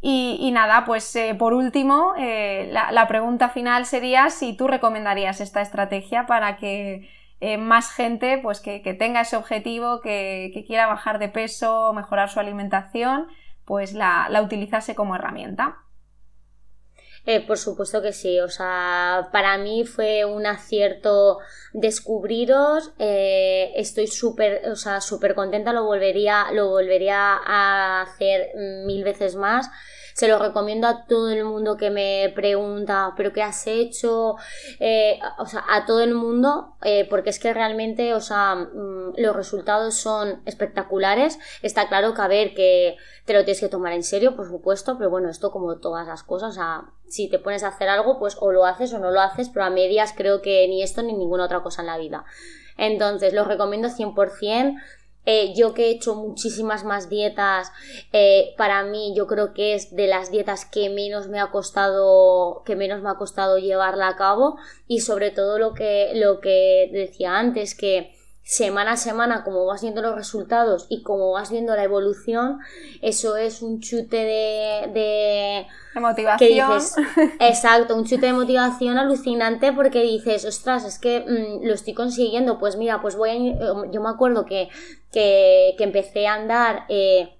Y, 0.00 0.50
nada, 0.52 0.84
pues 0.84 1.14
eh, 1.16 1.34
por 1.36 1.52
último, 1.54 2.14
eh, 2.16 2.68
la, 2.70 3.08
pregunta 3.08 3.48
final 3.48 3.84
sería 3.84 4.30
si 4.30 4.56
tú 4.56 4.68
recomendarías 4.68 5.40
esta 5.40 5.60
estrategia 5.60 6.26
para 6.26 6.56
que 6.56 7.10
eh, 7.40 7.58
más 7.58 7.92
gente 7.92 8.38
pues, 8.38 8.60
que, 8.60 8.80
tenga 8.96 9.22
ese 9.22 9.36
objetivo, 9.36 10.00
que, 10.00 10.64
quiera 10.68 10.86
bajar 10.86 11.18
de 11.18 11.28
peso, 11.28 11.92
mejorar 11.94 12.28
su 12.28 12.38
alimentación, 12.38 13.26
pues 13.64 13.92
la, 13.92 14.28
utilizase 14.42 14.94
como 14.94 15.16
herramienta. 15.16 15.78
Por 17.46 17.58
supuesto 17.58 18.00
que 18.00 18.12
sí, 18.12 18.40
o 18.40 18.48
sea, 18.48 19.28
para 19.32 19.58
mí 19.58 19.84
fue 19.84 20.24
un 20.24 20.46
acierto 20.46 21.38
descubriros, 21.72 22.92
estoy 22.98 24.06
súper, 24.06 24.68
o 24.70 24.76
sea, 24.76 25.00
súper 25.00 25.34
contenta, 25.34 25.72
lo 25.72 25.84
volvería, 25.84 26.46
lo 26.52 26.68
volvería 26.68 27.34
a 27.34 28.02
hacer 28.02 28.50
mil 28.86 29.04
veces 29.04 29.36
más 29.36 29.68
se 30.18 30.26
lo 30.26 30.40
recomiendo 30.40 30.88
a 30.88 31.04
todo 31.04 31.30
el 31.30 31.44
mundo 31.44 31.76
que 31.76 31.90
me 31.90 32.32
pregunta, 32.34 33.14
pero 33.16 33.32
¿qué 33.32 33.40
has 33.40 33.68
hecho? 33.68 34.34
Eh, 34.80 35.20
o 35.38 35.46
sea, 35.46 35.62
a 35.70 35.86
todo 35.86 36.02
el 36.02 36.12
mundo, 36.12 36.74
eh, 36.82 37.06
porque 37.08 37.30
es 37.30 37.38
que 37.38 37.54
realmente, 37.54 38.12
o 38.14 38.20
sea, 38.20 38.56
mm, 38.56 39.12
los 39.16 39.36
resultados 39.36 39.94
son 39.94 40.42
espectaculares. 40.44 41.38
Está 41.62 41.86
claro 41.86 42.14
que 42.14 42.22
a 42.22 42.26
ver, 42.26 42.52
que 42.54 42.96
te 43.26 43.32
lo 43.32 43.44
tienes 43.44 43.60
que 43.60 43.68
tomar 43.68 43.92
en 43.92 44.02
serio, 44.02 44.34
por 44.34 44.48
supuesto, 44.48 44.98
pero 44.98 45.08
bueno, 45.08 45.28
esto 45.30 45.52
como 45.52 45.78
todas 45.78 46.08
las 46.08 46.24
cosas, 46.24 46.50
o 46.50 46.54
sea, 46.54 46.82
si 47.06 47.30
te 47.30 47.38
pones 47.38 47.62
a 47.62 47.68
hacer 47.68 47.88
algo, 47.88 48.18
pues 48.18 48.36
o 48.40 48.50
lo 48.50 48.64
haces 48.64 48.92
o 48.94 48.98
no 48.98 49.12
lo 49.12 49.20
haces, 49.20 49.50
pero 49.50 49.66
a 49.66 49.70
medias 49.70 50.14
creo 50.16 50.42
que 50.42 50.66
ni 50.66 50.82
esto 50.82 51.00
ni 51.02 51.12
ninguna 51.12 51.44
otra 51.44 51.62
cosa 51.62 51.82
en 51.82 51.86
la 51.86 51.96
vida. 51.96 52.24
Entonces, 52.76 53.34
los 53.34 53.46
recomiendo 53.46 53.88
100%. 53.88 54.80
Eh, 55.30 55.52
yo 55.54 55.74
que 55.74 55.88
he 55.88 55.90
hecho 55.90 56.14
muchísimas 56.14 56.84
más 56.84 57.10
dietas, 57.10 57.70
eh, 58.14 58.54
para 58.56 58.82
mí 58.84 59.12
yo 59.14 59.26
creo 59.26 59.52
que 59.52 59.74
es 59.74 59.94
de 59.94 60.06
las 60.06 60.30
dietas 60.30 60.64
que 60.64 60.88
menos 60.88 61.28
me 61.28 61.38
ha 61.38 61.50
costado, 61.50 62.62
que 62.64 62.76
menos 62.76 63.02
me 63.02 63.10
ha 63.10 63.16
costado 63.16 63.58
llevarla 63.58 64.08
a 64.08 64.16
cabo. 64.16 64.56
Y 64.86 65.00
sobre 65.00 65.30
todo 65.30 65.58
lo 65.58 65.74
que, 65.74 66.12
lo 66.14 66.40
que 66.40 66.88
decía 66.94 67.38
antes, 67.38 67.74
que 67.74 68.17
semana 68.48 68.92
a 68.92 68.96
semana, 68.96 69.44
como 69.44 69.66
vas 69.66 69.82
viendo 69.82 70.00
los 70.00 70.14
resultados 70.14 70.86
y 70.88 71.02
como 71.02 71.32
vas 71.32 71.50
viendo 71.50 71.76
la 71.76 71.84
evolución, 71.84 72.60
eso 73.02 73.36
es 73.36 73.60
un 73.60 73.80
chute 73.80 74.16
de, 74.16 74.90
de, 74.94 75.66
motivación. 76.00 76.80
exacto, 77.40 77.94
un 77.94 78.06
chute 78.06 78.24
de 78.24 78.32
motivación 78.32 78.96
alucinante 78.96 79.70
porque 79.74 80.00
dices, 80.00 80.46
ostras, 80.46 80.86
es 80.86 80.98
que 80.98 81.20
mm, 81.20 81.66
lo 81.66 81.74
estoy 81.74 81.92
consiguiendo. 81.92 82.58
Pues 82.58 82.76
mira, 82.76 83.02
pues 83.02 83.16
voy 83.16 83.30
a. 83.30 83.90
Yo 83.90 84.00
me 84.00 84.08
acuerdo 84.08 84.46
que, 84.46 84.70
que, 85.12 85.76
empecé 85.78 86.26
a 86.26 86.32
andar. 86.32 86.86
Eh, 86.88 87.37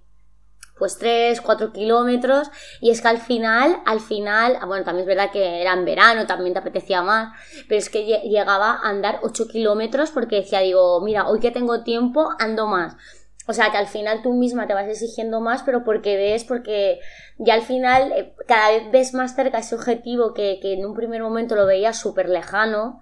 pues 0.78 0.98
3, 0.98 1.40
4 1.40 1.72
kilómetros 1.72 2.50
y 2.80 2.90
es 2.90 3.00
que 3.00 3.08
al 3.08 3.18
final, 3.18 3.80
al 3.84 4.00
final, 4.00 4.58
ah, 4.60 4.66
bueno, 4.66 4.84
también 4.84 5.08
es 5.08 5.16
verdad 5.16 5.30
que 5.32 5.60
era 5.60 5.72
en 5.72 5.84
verano, 5.84 6.26
también 6.26 6.52
te 6.52 6.60
apetecía 6.60 7.02
más, 7.02 7.32
pero 7.68 7.78
es 7.78 7.90
que 7.90 8.04
llegaba 8.04 8.72
a 8.72 8.88
andar 8.88 9.20
8 9.22 9.48
kilómetros 9.48 10.10
porque 10.10 10.36
decía, 10.36 10.60
digo, 10.60 11.00
mira, 11.00 11.28
hoy 11.28 11.40
que 11.40 11.50
tengo 11.50 11.82
tiempo, 11.82 12.30
ando 12.38 12.66
más. 12.66 12.96
O 13.46 13.54
sea, 13.54 13.70
que 13.70 13.78
al 13.78 13.86
final 13.86 14.20
tú 14.22 14.34
misma 14.34 14.66
te 14.66 14.74
vas 14.74 14.86
exigiendo 14.86 15.40
más, 15.40 15.62
pero 15.62 15.82
porque 15.82 16.18
ves, 16.18 16.44
porque 16.44 17.00
ya 17.38 17.54
al 17.54 17.62
final 17.62 18.12
eh, 18.12 18.34
cada 18.46 18.68
vez 18.70 18.90
ves 18.92 19.14
más 19.14 19.34
cerca 19.34 19.58
ese 19.58 19.74
objetivo 19.74 20.34
que, 20.34 20.58
que 20.60 20.74
en 20.74 20.84
un 20.84 20.94
primer 20.94 21.22
momento 21.22 21.54
lo 21.54 21.64
veías 21.64 21.98
súper 21.98 22.28
lejano 22.28 23.00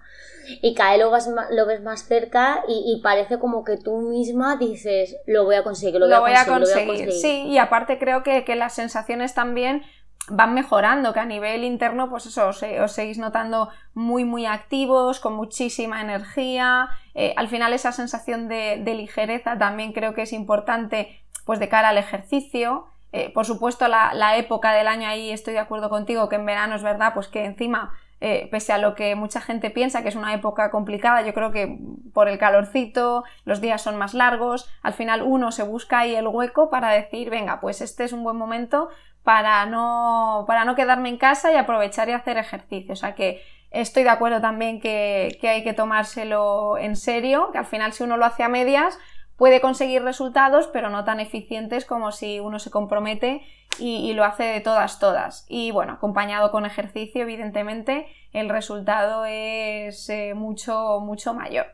y 0.61 0.73
cada 0.73 0.91
vez 0.91 0.99
lo, 0.99 1.11
vas, 1.11 1.29
lo 1.51 1.65
ves 1.65 1.81
más 1.81 2.07
cerca 2.07 2.63
y, 2.67 2.99
parece 3.03 3.39
como 3.39 3.63
que 3.63 3.77
tú 3.77 3.97
misma 3.97 4.57
dices, 4.57 5.17
lo 5.25 5.45
voy 5.45 5.55
a 5.55 5.63
conseguir, 5.63 5.99
lo, 5.99 6.07
voy, 6.21 6.33
a 6.33 6.45
conseguir, 6.45 7.11
Sí, 7.11 7.43
y 7.47 7.57
aparte 7.57 7.99
creo 7.99 8.23
que, 8.23 8.43
las 8.55 8.73
sensaciones 8.73 9.33
también 9.33 9.83
van 10.29 10.53
mejorando, 10.53 11.13
que 11.13 11.19
a 11.19 11.25
nivel 11.25 11.63
interno, 11.63 12.09
pues 12.09 12.25
eso, 12.25 12.47
os, 12.47 12.63
os 12.63 12.91
seguís 12.91 13.17
notando 13.17 13.69
muy, 13.93 14.25
muy 14.25 14.45
activos, 14.45 15.19
con 15.19 15.35
muchísima 15.35 16.01
energía. 16.01 16.89
Eh, 17.13 17.33
al 17.37 17.47
final 17.47 17.73
esa 17.73 17.91
sensación 17.91 18.47
de, 18.47 18.81
ligereza 18.83 19.57
también 19.57 19.93
creo 19.93 20.13
que 20.13 20.23
es 20.23 20.33
importante 20.33 21.21
pues 21.45 21.59
de 21.59 21.69
cara 21.69 21.89
al 21.89 21.97
ejercicio. 21.97 22.87
Eh, 23.13 23.31
por 23.33 23.45
supuesto, 23.45 23.87
la, 23.87 24.13
la, 24.13 24.35
época 24.35 24.73
del 24.73 24.87
año 24.87 25.07
ahí 25.07 25.31
estoy 25.31 25.53
de 25.53 25.59
acuerdo 25.59 25.89
contigo, 25.89 26.27
que 26.27 26.35
en 26.35 26.45
verano 26.45 26.75
es 26.75 26.83
verdad, 26.83 27.13
pues 27.13 27.29
que 27.29 27.45
encima 27.45 27.93
eh, 28.19 28.47
pese 28.49 28.73
a 28.73 28.77
lo 28.77 28.95
que 28.95 29.15
mucha 29.15 29.41
gente 29.41 29.69
piensa 29.69 30.01
que 30.01 30.09
es 30.09 30.15
una 30.15 30.33
época 30.33 30.71
complicada, 30.71 31.21
yo 31.21 31.33
creo 31.33 31.51
que 31.51 31.77
por 32.13 32.27
el 32.27 32.37
calorcito, 32.37 33.23
los 33.45 33.61
días 33.61 33.81
son 33.81 33.97
más 33.97 34.13
largos, 34.13 34.69
al 34.81 34.93
final 34.93 35.21
uno 35.21 35.51
se 35.51 35.63
busca 35.63 35.99
ahí 35.99 36.15
el 36.15 36.27
hueco 36.27 36.69
para 36.69 36.89
decir, 36.89 37.29
venga, 37.29 37.59
pues 37.59 37.81
este 37.81 38.03
es 38.03 38.13
un 38.13 38.23
buen 38.23 38.37
momento 38.37 38.89
para 39.23 39.65
no, 39.65 40.45
para 40.47 40.65
no 40.65 40.75
quedarme 40.75 41.09
en 41.09 41.17
casa 41.17 41.51
y 41.51 41.55
aprovechar 41.55 42.09
y 42.09 42.13
hacer 42.13 42.37
ejercicio. 42.37 42.93
O 42.93 42.95
sea 42.95 43.13
que 43.13 43.41
estoy 43.71 44.03
de 44.03 44.09
acuerdo 44.09 44.41
también 44.41 44.79
que, 44.79 45.37
que 45.41 45.49
hay 45.49 45.63
que 45.63 45.73
tomárselo 45.73 46.77
en 46.77 46.95
serio, 46.95 47.49
que 47.51 47.57
al 47.57 47.65
final 47.65 47.93
si 47.93 48.03
uno 48.03 48.17
lo 48.17 48.25
hace 48.25 48.43
a 48.43 48.49
medias, 48.49 48.97
puede 49.37 49.61
conseguir 49.61 50.03
resultados, 50.03 50.67
pero 50.73 50.89
no 50.89 51.05
tan 51.05 51.19
eficientes 51.19 51.85
como 51.85 52.11
si 52.11 52.39
uno 52.39 52.59
se 52.59 52.71
compromete 52.71 53.43
y, 53.79 54.13
lo 54.13 54.23
hace 54.23 54.43
de 54.43 54.59
todas, 54.59 54.99
todas. 54.99 55.45
Y 55.47 55.71
bueno, 55.71 55.93
acompañado 55.93 56.51
con 56.51 56.65
ejercicio, 56.65 57.21
evidentemente, 57.21 58.07
el 58.33 58.49
resultado 58.49 59.25
es 59.25 60.09
eh, 60.09 60.33
mucho, 60.33 60.99
mucho 60.99 61.33
mayor. 61.35 61.67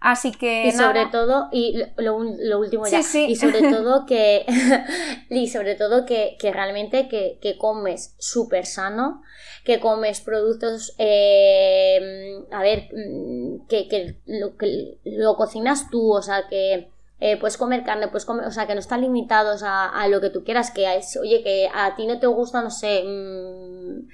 Así 0.00 0.32
que. 0.32 0.66
Y 0.66 0.72
sobre 0.72 1.06
todo, 1.06 1.48
y 1.50 1.82
lo, 1.96 2.16
último 2.16 2.86
ya. 2.86 3.00
Y 3.28 3.36
sobre 3.36 3.70
todo 3.70 4.04
que. 4.04 4.44
y 5.30 5.48
sobre 5.48 5.76
todo 5.76 6.04
que, 6.04 6.36
realmente 6.42 7.08
que, 7.08 7.56
comes 7.56 8.16
súper 8.18 8.66
sano, 8.66 9.22
que 9.64 9.78
comes 9.78 10.20
productos. 10.20 10.94
Eh, 10.98 12.44
a 12.50 12.60
ver, 12.60 12.88
mm, 12.92 13.66
que, 13.68 14.16
lo, 14.26 14.56
que 14.56 14.98
lo 15.04 15.36
cocinas 15.36 15.88
tú, 15.88 16.12
o 16.12 16.20
sea, 16.20 16.48
que 16.48 16.90
eh, 17.26 17.38
puedes 17.38 17.56
comer 17.56 17.84
carne, 17.84 18.08
puedes 18.08 18.26
comer, 18.26 18.46
o 18.46 18.50
sea, 18.50 18.66
que 18.66 18.74
no 18.74 18.80
están 18.80 19.00
limitados 19.00 19.62
a, 19.64 20.06
lo 20.08 20.20
que 20.20 20.28
tú 20.28 20.44
quieras, 20.44 20.70
que 20.70 20.94
es, 20.94 21.16
oye, 21.16 21.42
que 21.42 21.70
a 21.74 21.96
ti 21.96 22.06
no 22.06 22.20
te 22.20 22.26
gusta, 22.26 22.60
no 22.60 22.70
sé, 22.70 23.02
mm, 23.02 24.10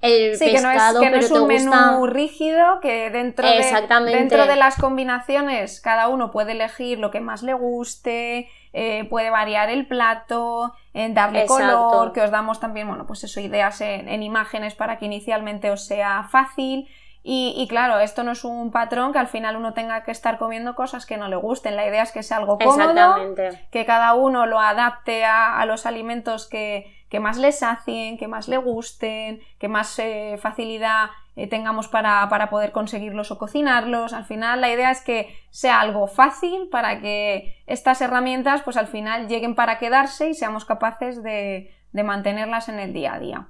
el 0.00 0.38
pescado, 0.38 1.00
que 1.00 1.10
no 1.10 1.18
es, 1.18 1.30
un 1.30 1.48
menú 1.48 2.06
rígido, 2.06 2.80
que 2.80 3.10
dentro 3.10 3.46
de, 3.46 4.10
dentro 4.10 4.46
de 4.46 4.56
las 4.56 4.76
combinaciones 4.76 5.82
cada 5.82 6.08
uno 6.08 6.30
puede 6.30 6.52
elegir 6.52 6.98
lo 6.98 7.10
que 7.10 7.20
más 7.20 7.42
le 7.42 7.52
guste, 7.52 8.48
eh, 8.72 9.04
puede 9.10 9.28
variar 9.28 9.68
el 9.68 9.86
plato, 9.86 10.72
en 10.94 11.12
darle 11.12 11.44
color, 11.44 12.14
que 12.14 12.22
os 12.22 12.30
damos 12.30 12.58
también, 12.58 12.88
bueno, 12.88 13.06
pues 13.06 13.22
eso, 13.22 13.38
ideas 13.38 13.82
en 13.82 14.22
imágenes 14.22 14.74
para 14.74 14.98
que 14.98 15.04
inicialmente 15.04 15.70
os 15.70 15.84
sea 15.84 16.26
fácil. 16.30 16.88
Y, 17.28 17.66
claro, 17.68 17.98
esto 17.98 18.22
no 18.22 18.30
es 18.30 18.44
un 18.44 18.70
patrón 18.70 19.12
que 19.12 19.18
al 19.18 19.26
final 19.26 19.56
uno 19.56 19.74
tenga 19.74 20.04
que 20.04 20.12
estar 20.12 20.38
comiendo 20.38 20.76
cosas 20.76 21.06
que 21.06 21.16
no 21.16 21.26
le 21.26 21.34
gusten. 21.34 21.74
La 21.74 21.84
idea 21.84 22.04
es 22.04 22.12
que 22.12 22.22
sea 22.22 22.36
algo 22.36 22.56
cómodo, 22.56 23.34
que 23.72 23.84
cada 23.84 24.14
uno 24.14 24.46
lo 24.46 24.60
adapte 24.60 25.24
a, 25.24 25.66
los 25.66 25.86
alimentos 25.86 26.46
que, 26.46 26.86
más 27.18 27.36
les 27.36 27.58
sacien, 27.58 28.16
que 28.16 28.28
más 28.28 28.46
le 28.46 28.58
gusten, 28.58 29.40
que 29.58 29.66
más 29.66 29.98
eh, 29.98 30.38
facilidad 30.40 31.10
eh, 31.34 31.48
tengamos 31.48 31.88
para, 31.88 32.28
poder 32.48 32.70
conseguirlos 32.70 33.32
o 33.32 33.38
cocinarlos. 33.38 34.12
Al 34.12 34.24
final 34.24 34.60
la 34.60 34.70
idea 34.70 34.92
es 34.92 35.00
que 35.00 35.36
sea 35.50 35.80
algo 35.80 36.06
fácil 36.06 36.68
para 36.70 37.00
que 37.00 37.56
estas 37.66 38.00
herramientas 38.02 38.62
pues 38.62 38.76
al 38.76 38.86
final 38.86 39.26
lleguen 39.26 39.56
para 39.56 39.80
quedarse 39.80 40.28
y 40.28 40.34
seamos 40.34 40.64
capaces 40.64 41.24
de 41.24 41.72
mantenerlas 41.92 42.68
en 42.68 42.78
el 42.78 42.92
día 42.92 43.14
a 43.14 43.18
día. 43.18 43.48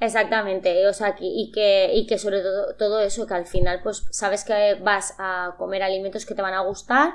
Exactamente, 0.00 0.86
o 0.86 0.92
sea, 0.92 1.16
y 1.18 1.50
que, 1.50 1.90
y 1.92 2.06
que 2.06 2.18
sobre 2.18 2.40
todo, 2.40 2.76
todo 2.76 3.00
eso, 3.00 3.26
que 3.26 3.34
al 3.34 3.46
final 3.46 3.80
pues 3.82 4.04
sabes 4.10 4.44
que 4.44 4.74
vas 4.80 5.14
a 5.18 5.56
comer 5.58 5.82
alimentos 5.82 6.24
que 6.24 6.36
te 6.36 6.42
van 6.42 6.54
a 6.54 6.60
gustar, 6.60 7.14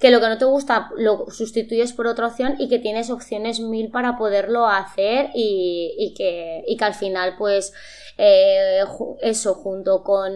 que 0.00 0.10
lo 0.10 0.18
que 0.18 0.28
no 0.28 0.38
te 0.38 0.46
gusta 0.46 0.90
lo 0.96 1.26
sustituyes 1.30 1.92
por 1.92 2.06
otra 2.06 2.28
opción 2.28 2.54
y 2.58 2.70
que 2.70 2.78
tienes 2.78 3.10
opciones 3.10 3.60
mil 3.60 3.90
para 3.90 4.16
poderlo 4.16 4.66
hacer 4.66 5.28
y, 5.34 5.94
y 5.98 6.14
que, 6.14 6.64
y 6.66 6.78
que 6.78 6.84
al 6.86 6.94
final 6.94 7.36
pues 7.36 7.74
eh, 8.16 8.80
eso 9.20 9.52
junto 9.54 10.02
con, 10.02 10.32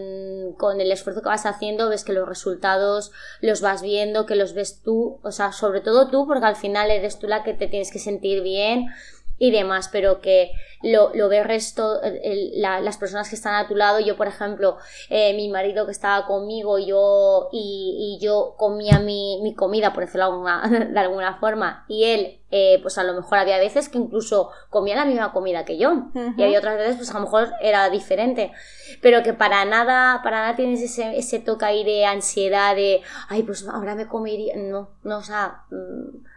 con 0.59 0.83
el 0.83 0.93
esfuerzo 0.93 1.23
que 1.23 1.31
vas 1.31 1.47
haciendo 1.47 1.89
ves 1.89 2.05
que 2.05 2.13
los 2.13 2.29
resultados 2.29 3.11
los 3.41 3.63
vas 3.63 3.81
viendo, 3.81 4.27
que 4.27 4.37
los 4.37 4.53
ves 4.53 4.83
tú, 4.83 5.19
o 5.23 5.33
sea, 5.33 5.51
sobre 5.53 5.81
todo 5.81 6.11
tú 6.11 6.27
porque 6.27 6.45
al 6.45 6.57
final 6.57 6.91
eres 6.91 7.19
tú 7.19 7.27
la 7.27 7.43
que 7.43 7.55
te 7.55 7.69
tienes 7.69 7.91
que 7.91 7.99
sentir 7.99 8.43
bien 8.43 8.89
y 9.39 9.51
demás, 9.51 9.89
pero 9.93 10.21
que 10.21 10.53
lo, 10.83 11.11
lo 11.15 11.29
ve 11.29 11.43
resto, 11.43 12.01
las 12.55 12.97
personas 12.97 13.29
que 13.29 13.35
están 13.35 13.55
a 13.55 13.69
tu 13.69 13.75
lado, 13.75 14.01
yo 14.01 14.17
por 14.17 14.27
ejemplo, 14.27 14.79
eh, 15.11 15.35
mi 15.35 15.49
marido 15.49 15.87
que 15.87 15.93
estaba 15.93 16.27
conmigo 16.27 16.79
yo, 16.79 17.49
y, 17.53 18.19
y 18.19 18.25
yo 18.25 18.55
comía 18.57 18.99
mi, 18.99 19.41
mi, 19.43 19.55
comida, 19.55 19.93
por 19.93 20.05
decirlo 20.05 20.25
alguna, 20.25 20.69
de 20.91 20.99
alguna 20.99 21.39
forma, 21.39 21.85
y 21.89 22.05
él, 22.05 22.41
eh, 22.51 22.79
pues 22.83 22.97
a 22.99 23.05
lo 23.05 23.15
mejor 23.15 23.39
había 23.39 23.59
veces 23.59 23.89
que 23.89 23.99
incluso 23.99 24.51
comía 24.71 24.97
la 24.97 25.05
misma 25.05 25.33
comida 25.33 25.65
que 25.65 25.79
yo, 25.79 26.07
y 26.37 26.43
había 26.43 26.59
otras 26.59 26.79
veces 26.79 26.97
pues 26.97 27.11
a 27.11 27.15
lo 27.15 27.21
mejor 27.21 27.51
era 27.61 27.91
diferente, 27.91 28.53
pero 29.03 29.23
que 29.23 29.35
para 29.35 29.65
nada, 29.65 30.21
para 30.23 30.41
nada 30.41 30.57
tienes 30.57 30.81
ese, 30.81 31.19
ese 31.19 31.41
toque 31.41 31.65
ahí 31.65 31.85
de 31.85 32.07
ansiedad, 32.07 32.75
de, 32.75 33.03
ay, 33.29 33.43
pues 33.43 33.67
ahora 33.69 33.95
me 33.95 34.07
comería, 34.07 34.55
no, 34.57 34.91
no, 35.03 35.19
o 35.19 35.23
sea... 35.23 35.65
Mm, 35.71 36.36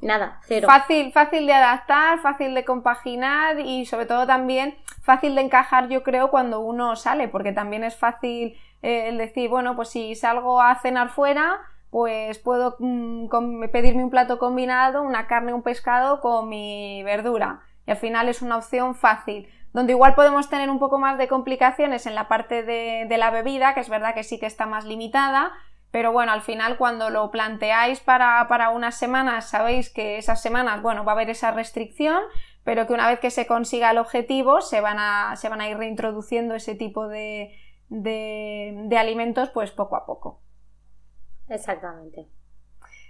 Nada, 0.00 0.40
cero. 0.46 0.68
Fácil, 0.68 1.12
fácil 1.12 1.46
de 1.46 1.52
adaptar, 1.52 2.20
fácil 2.20 2.54
de 2.54 2.64
compaginar 2.64 3.58
y 3.58 3.84
sobre 3.84 4.06
todo 4.06 4.26
también 4.26 4.76
fácil 5.02 5.34
de 5.34 5.40
encajar, 5.40 5.88
yo 5.88 6.02
creo, 6.02 6.30
cuando 6.30 6.60
uno 6.60 6.94
sale, 6.94 7.28
porque 7.28 7.52
también 7.52 7.82
es 7.82 7.96
fácil 7.96 8.56
eh, 8.82 9.08
el 9.08 9.18
decir, 9.18 9.48
bueno, 9.48 9.74
pues 9.74 9.88
si 9.88 10.14
salgo 10.14 10.60
a 10.60 10.74
cenar 10.76 11.08
fuera, 11.08 11.60
pues 11.90 12.38
puedo 12.38 12.76
mm, 12.78 13.28
pedirme 13.72 14.04
un 14.04 14.10
plato 14.10 14.38
combinado, 14.38 15.02
una 15.02 15.26
carne, 15.26 15.54
un 15.54 15.62
pescado 15.62 16.20
con 16.20 16.48
mi 16.48 17.02
verdura. 17.02 17.60
Y 17.86 17.90
al 17.90 17.96
final 17.96 18.28
es 18.28 18.42
una 18.42 18.58
opción 18.58 18.94
fácil. 18.94 19.48
Donde 19.72 19.92
igual 19.92 20.14
podemos 20.14 20.48
tener 20.48 20.70
un 20.70 20.78
poco 20.78 20.98
más 20.98 21.18
de 21.18 21.28
complicaciones 21.28 22.06
en 22.06 22.14
la 22.14 22.28
parte 22.28 22.62
de, 22.62 23.06
de 23.08 23.18
la 23.18 23.30
bebida, 23.30 23.74
que 23.74 23.80
es 23.80 23.88
verdad 23.88 24.14
que 24.14 24.24
sí 24.24 24.38
que 24.38 24.46
está 24.46 24.66
más 24.66 24.84
limitada, 24.84 25.52
pero 25.90 26.12
bueno, 26.12 26.32
al 26.32 26.42
final 26.42 26.76
cuando 26.76 27.10
lo 27.10 27.30
planteáis 27.30 28.00
para, 28.00 28.46
para, 28.48 28.70
unas 28.70 28.96
semanas, 28.96 29.48
sabéis 29.48 29.90
que 29.90 30.18
esas 30.18 30.42
semanas, 30.42 30.82
bueno, 30.82 31.04
va 31.04 31.12
a 31.12 31.14
haber 31.14 31.30
esa 31.30 31.50
restricción, 31.50 32.20
pero 32.64 32.86
que 32.86 32.92
una 32.92 33.08
vez 33.08 33.20
que 33.20 33.30
se 33.30 33.46
consiga 33.46 33.90
el 33.90 33.98
objetivo, 33.98 34.60
se 34.60 34.80
van 34.80 34.98
a, 34.98 35.34
se 35.36 35.48
van 35.48 35.60
a 35.60 35.68
ir 35.68 35.78
reintroduciendo 35.78 36.54
ese 36.54 36.74
tipo 36.74 37.08
de, 37.08 37.56
de, 37.88 38.98
alimentos, 38.98 39.48
pues 39.50 39.70
poco 39.70 39.96
a 39.96 40.04
poco. 40.04 40.42
Exactamente. 41.48 42.28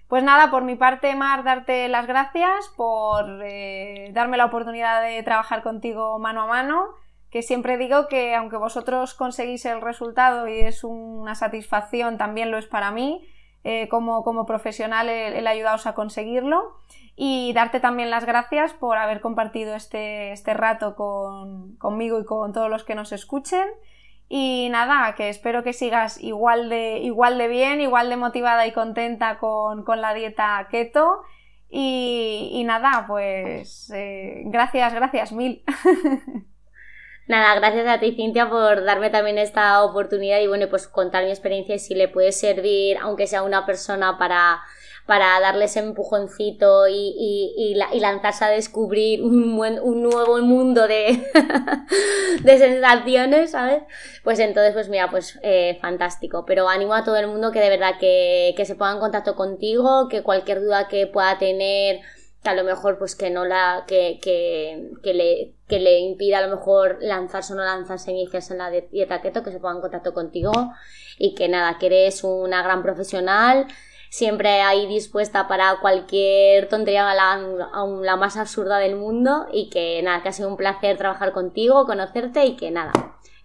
Pues 0.07 0.23
nada, 0.23 0.51
por 0.51 0.62
mi 0.62 0.77
parte, 0.77 1.14
Mar, 1.17 1.43
darte 1.43 1.88
las 1.88 2.07
gracias 2.07 2.69
por 2.77 3.43
eh, 3.43 4.11
darme 4.14 4.37
la 4.37 4.47
oportunidad 4.47 5.03
de 5.03 5.23
trabajar 5.23 5.62
contigo 5.62 6.19
mano 6.19 6.43
a 6.43 6.47
mano 6.47 6.95
que 7.31 7.43
siempre 7.43 7.77
digo 7.77 8.09
que 8.09 8.35
aunque 8.35 8.57
vosotros 8.57 9.14
conseguís 9.14 9.64
el 9.67 9.81
resultado 9.81 10.49
y 10.49 10.61
es 10.61 10.85
una 10.85 11.35
satisfacción, 11.35 12.17
también 12.17 12.51
lo 12.51 12.59
es 12.59 12.67
para 12.67 12.91
mí, 12.91 13.27
eh, 13.64 13.88
como, 13.88 14.25
como, 14.25 14.47
profesional 14.47 15.09
el, 15.09 15.47
ayudaros 15.47 15.87
a 15.87 15.95
conseguirlo 15.95 16.77
y 17.17 17.53
darte 17.53 17.81
también 17.81 18.11
las 18.11 18.25
gracias 18.25 18.73
por 18.73 18.97
haber 18.97 19.21
compartido 19.21 19.75
este, 19.75 20.33
este 20.33 20.55
rato 20.55 20.95
con, 20.95 21.77
conmigo 21.77 22.21
y 22.21 22.25
con 22.25 22.53
todos 22.53 22.71
los 22.71 22.85
que 22.85 22.95
nos 22.95 23.12
escuchen. 23.12 23.67
Y 24.31 24.69
nada, 24.71 25.14
que 25.14 25.29
espero 25.31 25.64
que 25.64 25.73
sigas 25.73 26.23
igual 26.23 26.69
de, 26.69 26.99
igual 26.99 27.38
de 27.38 27.49
bien, 27.49 27.81
igual 27.81 28.11
de 28.11 28.17
motivada 28.17 28.67
y 28.67 28.73
contenta 28.73 29.38
con, 29.38 29.85
con 29.85 30.01
la 30.01 30.14
dieta 30.14 30.67
keto. 30.71 31.23
Y, 31.69 32.51
y 32.53 32.64
nada, 32.64 33.05
pues 33.07 33.91
eh, 33.95 34.43
gracias, 34.47 34.95
gracias 34.95 35.33
mil. 35.33 35.64
Nada, 37.29 37.55
gracias 37.57 37.87
a 37.87 38.01
ti, 38.01 38.12
Cintia, 38.12 38.49
por 38.49 38.85
darme 38.85 39.11
también 39.11 39.37
esta 39.37 39.85
oportunidad 39.85 40.41
y 40.41 40.47
bueno, 40.47 40.67
pues 40.71 40.88
contar 40.88 41.25
mi 41.25 41.31
experiencia 41.31 41.75
y 41.75 41.79
si 41.79 41.95
le 41.95 42.09
puede 42.09 42.33
servir, 42.33 42.97
aunque 43.03 43.27
sea 43.27 43.43
una 43.43 43.67
persona, 43.67 44.17
para, 44.17 44.62
para 45.05 45.38
darle 45.38 45.67
empujoncito 45.75 46.88
y, 46.88 47.55
y, 47.55 48.01
lanzarse 48.01 48.47
a 48.47 48.49
descubrir 48.49 49.23
un, 49.23 49.59
un 49.59 50.03
nuevo 50.03 50.38
mundo 50.38 50.88
de, 50.88 51.23
de 52.43 52.59
sensaciones, 52.59 53.51
¿sabes? 53.51 53.83
Pues 54.25 54.38
entonces, 54.38 54.73
pues 54.73 54.88
mira, 54.88 55.11
pues 55.11 55.38
eh, 55.43 55.77
fantástico. 55.83 56.47
Pero 56.47 56.67
animo 56.69 56.95
a 56.95 57.05
todo 57.05 57.17
el 57.17 57.27
mundo 57.27 57.53
que 57.53 57.61
de 57.61 57.69
verdad 57.69 57.99
que, 58.01 58.55
que 58.57 58.64
se 58.64 58.75
ponga 58.75 58.93
en 58.93 59.01
contacto 59.01 59.35
contigo, 59.35 60.09
que 60.09 60.23
cualquier 60.23 60.62
duda 60.62 60.88
que 60.88 61.07
pueda 61.07 61.37
tener 61.38 62.01
que 62.42 62.51
a 62.51 62.55
lo 62.55 62.64
mejor 62.64 62.98
pues 62.98 63.16
que 63.16 63.31
no 63.31 63.44
la 63.44 63.85
que, 63.87 64.20
que, 64.22 64.90
que, 65.03 65.14
le, 65.14 65.55
que 65.66 65.81
le 65.81 65.98
impida 65.98 66.38
a 66.38 66.46
lo 66.46 66.55
mejor 66.55 66.98
lanzarse 67.01 67.53
o 67.53 67.57
no 67.57 67.64
lanzarse 67.64 68.12
iniciarse 68.12 68.53
en 68.53 68.59
la 68.59 68.70
dieta 68.70 69.20
keto 69.20 69.42
que 69.42 69.51
se 69.51 69.59
ponga 69.59 69.77
en 69.77 69.81
contacto 69.81 70.14
contigo 70.14 70.53
y 71.18 71.35
que 71.35 71.48
nada 71.48 71.79
que 71.79 71.87
eres 71.87 72.22
una 72.22 72.62
gran 72.62 72.83
profesional 72.83 73.66
siempre 74.11 74.62
ahí 74.62 74.87
dispuesta 74.87 75.48
para 75.48 75.79
cualquier 75.81 76.68
tontería 76.68 77.12
la, 77.14 77.37
la 78.03 78.16
más 78.16 78.37
absurda 78.37 78.79
del 78.79 78.96
mundo 78.96 79.46
y 79.53 79.68
que 79.68 80.01
nada 80.03 80.22
que 80.22 80.29
ha 80.29 80.33
sido 80.33 80.48
un 80.48 80.57
placer 80.57 80.96
trabajar 80.96 81.33
contigo 81.33 81.87
conocerte 81.87 82.44
y 82.44 82.57
que 82.57 82.70
nada 82.70 82.92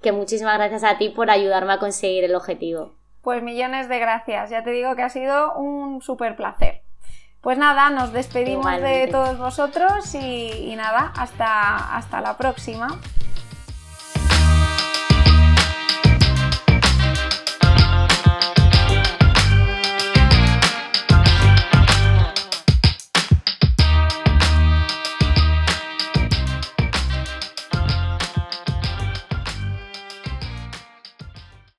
que 0.01 0.12
muchísimas 0.12 0.58
gracias 0.58 0.84
a 0.84 0.97
ti 0.97 1.10
por 1.10 1.32
ayudarme 1.32 1.73
a 1.73 1.79
conseguir 1.79 2.25
el 2.25 2.36
objetivo. 2.36 2.93
Pues 3.21 3.41
millones 3.41 3.88
de 3.88 3.99
gracias. 3.99 4.49
Ya 4.49 4.62
te 4.62 4.71
digo 4.71 4.97
que 4.97 5.01
ha 5.01 5.10
sido 5.10 5.56
un 5.56 6.01
súper 6.01 6.36
placer 6.36 6.83
pues 7.43 7.58
nada, 7.58 7.89
nos 7.89 8.13
despedimos 8.13 8.71
de 8.79 9.10
todos 9.12 9.38
vosotros 9.38 10.15
y, 10.15 10.71
y 10.71 10.75
nada, 10.77 11.12
hasta, 11.17 11.93
hasta 11.97 12.21
la 12.21 12.38
próxima. 12.38 12.88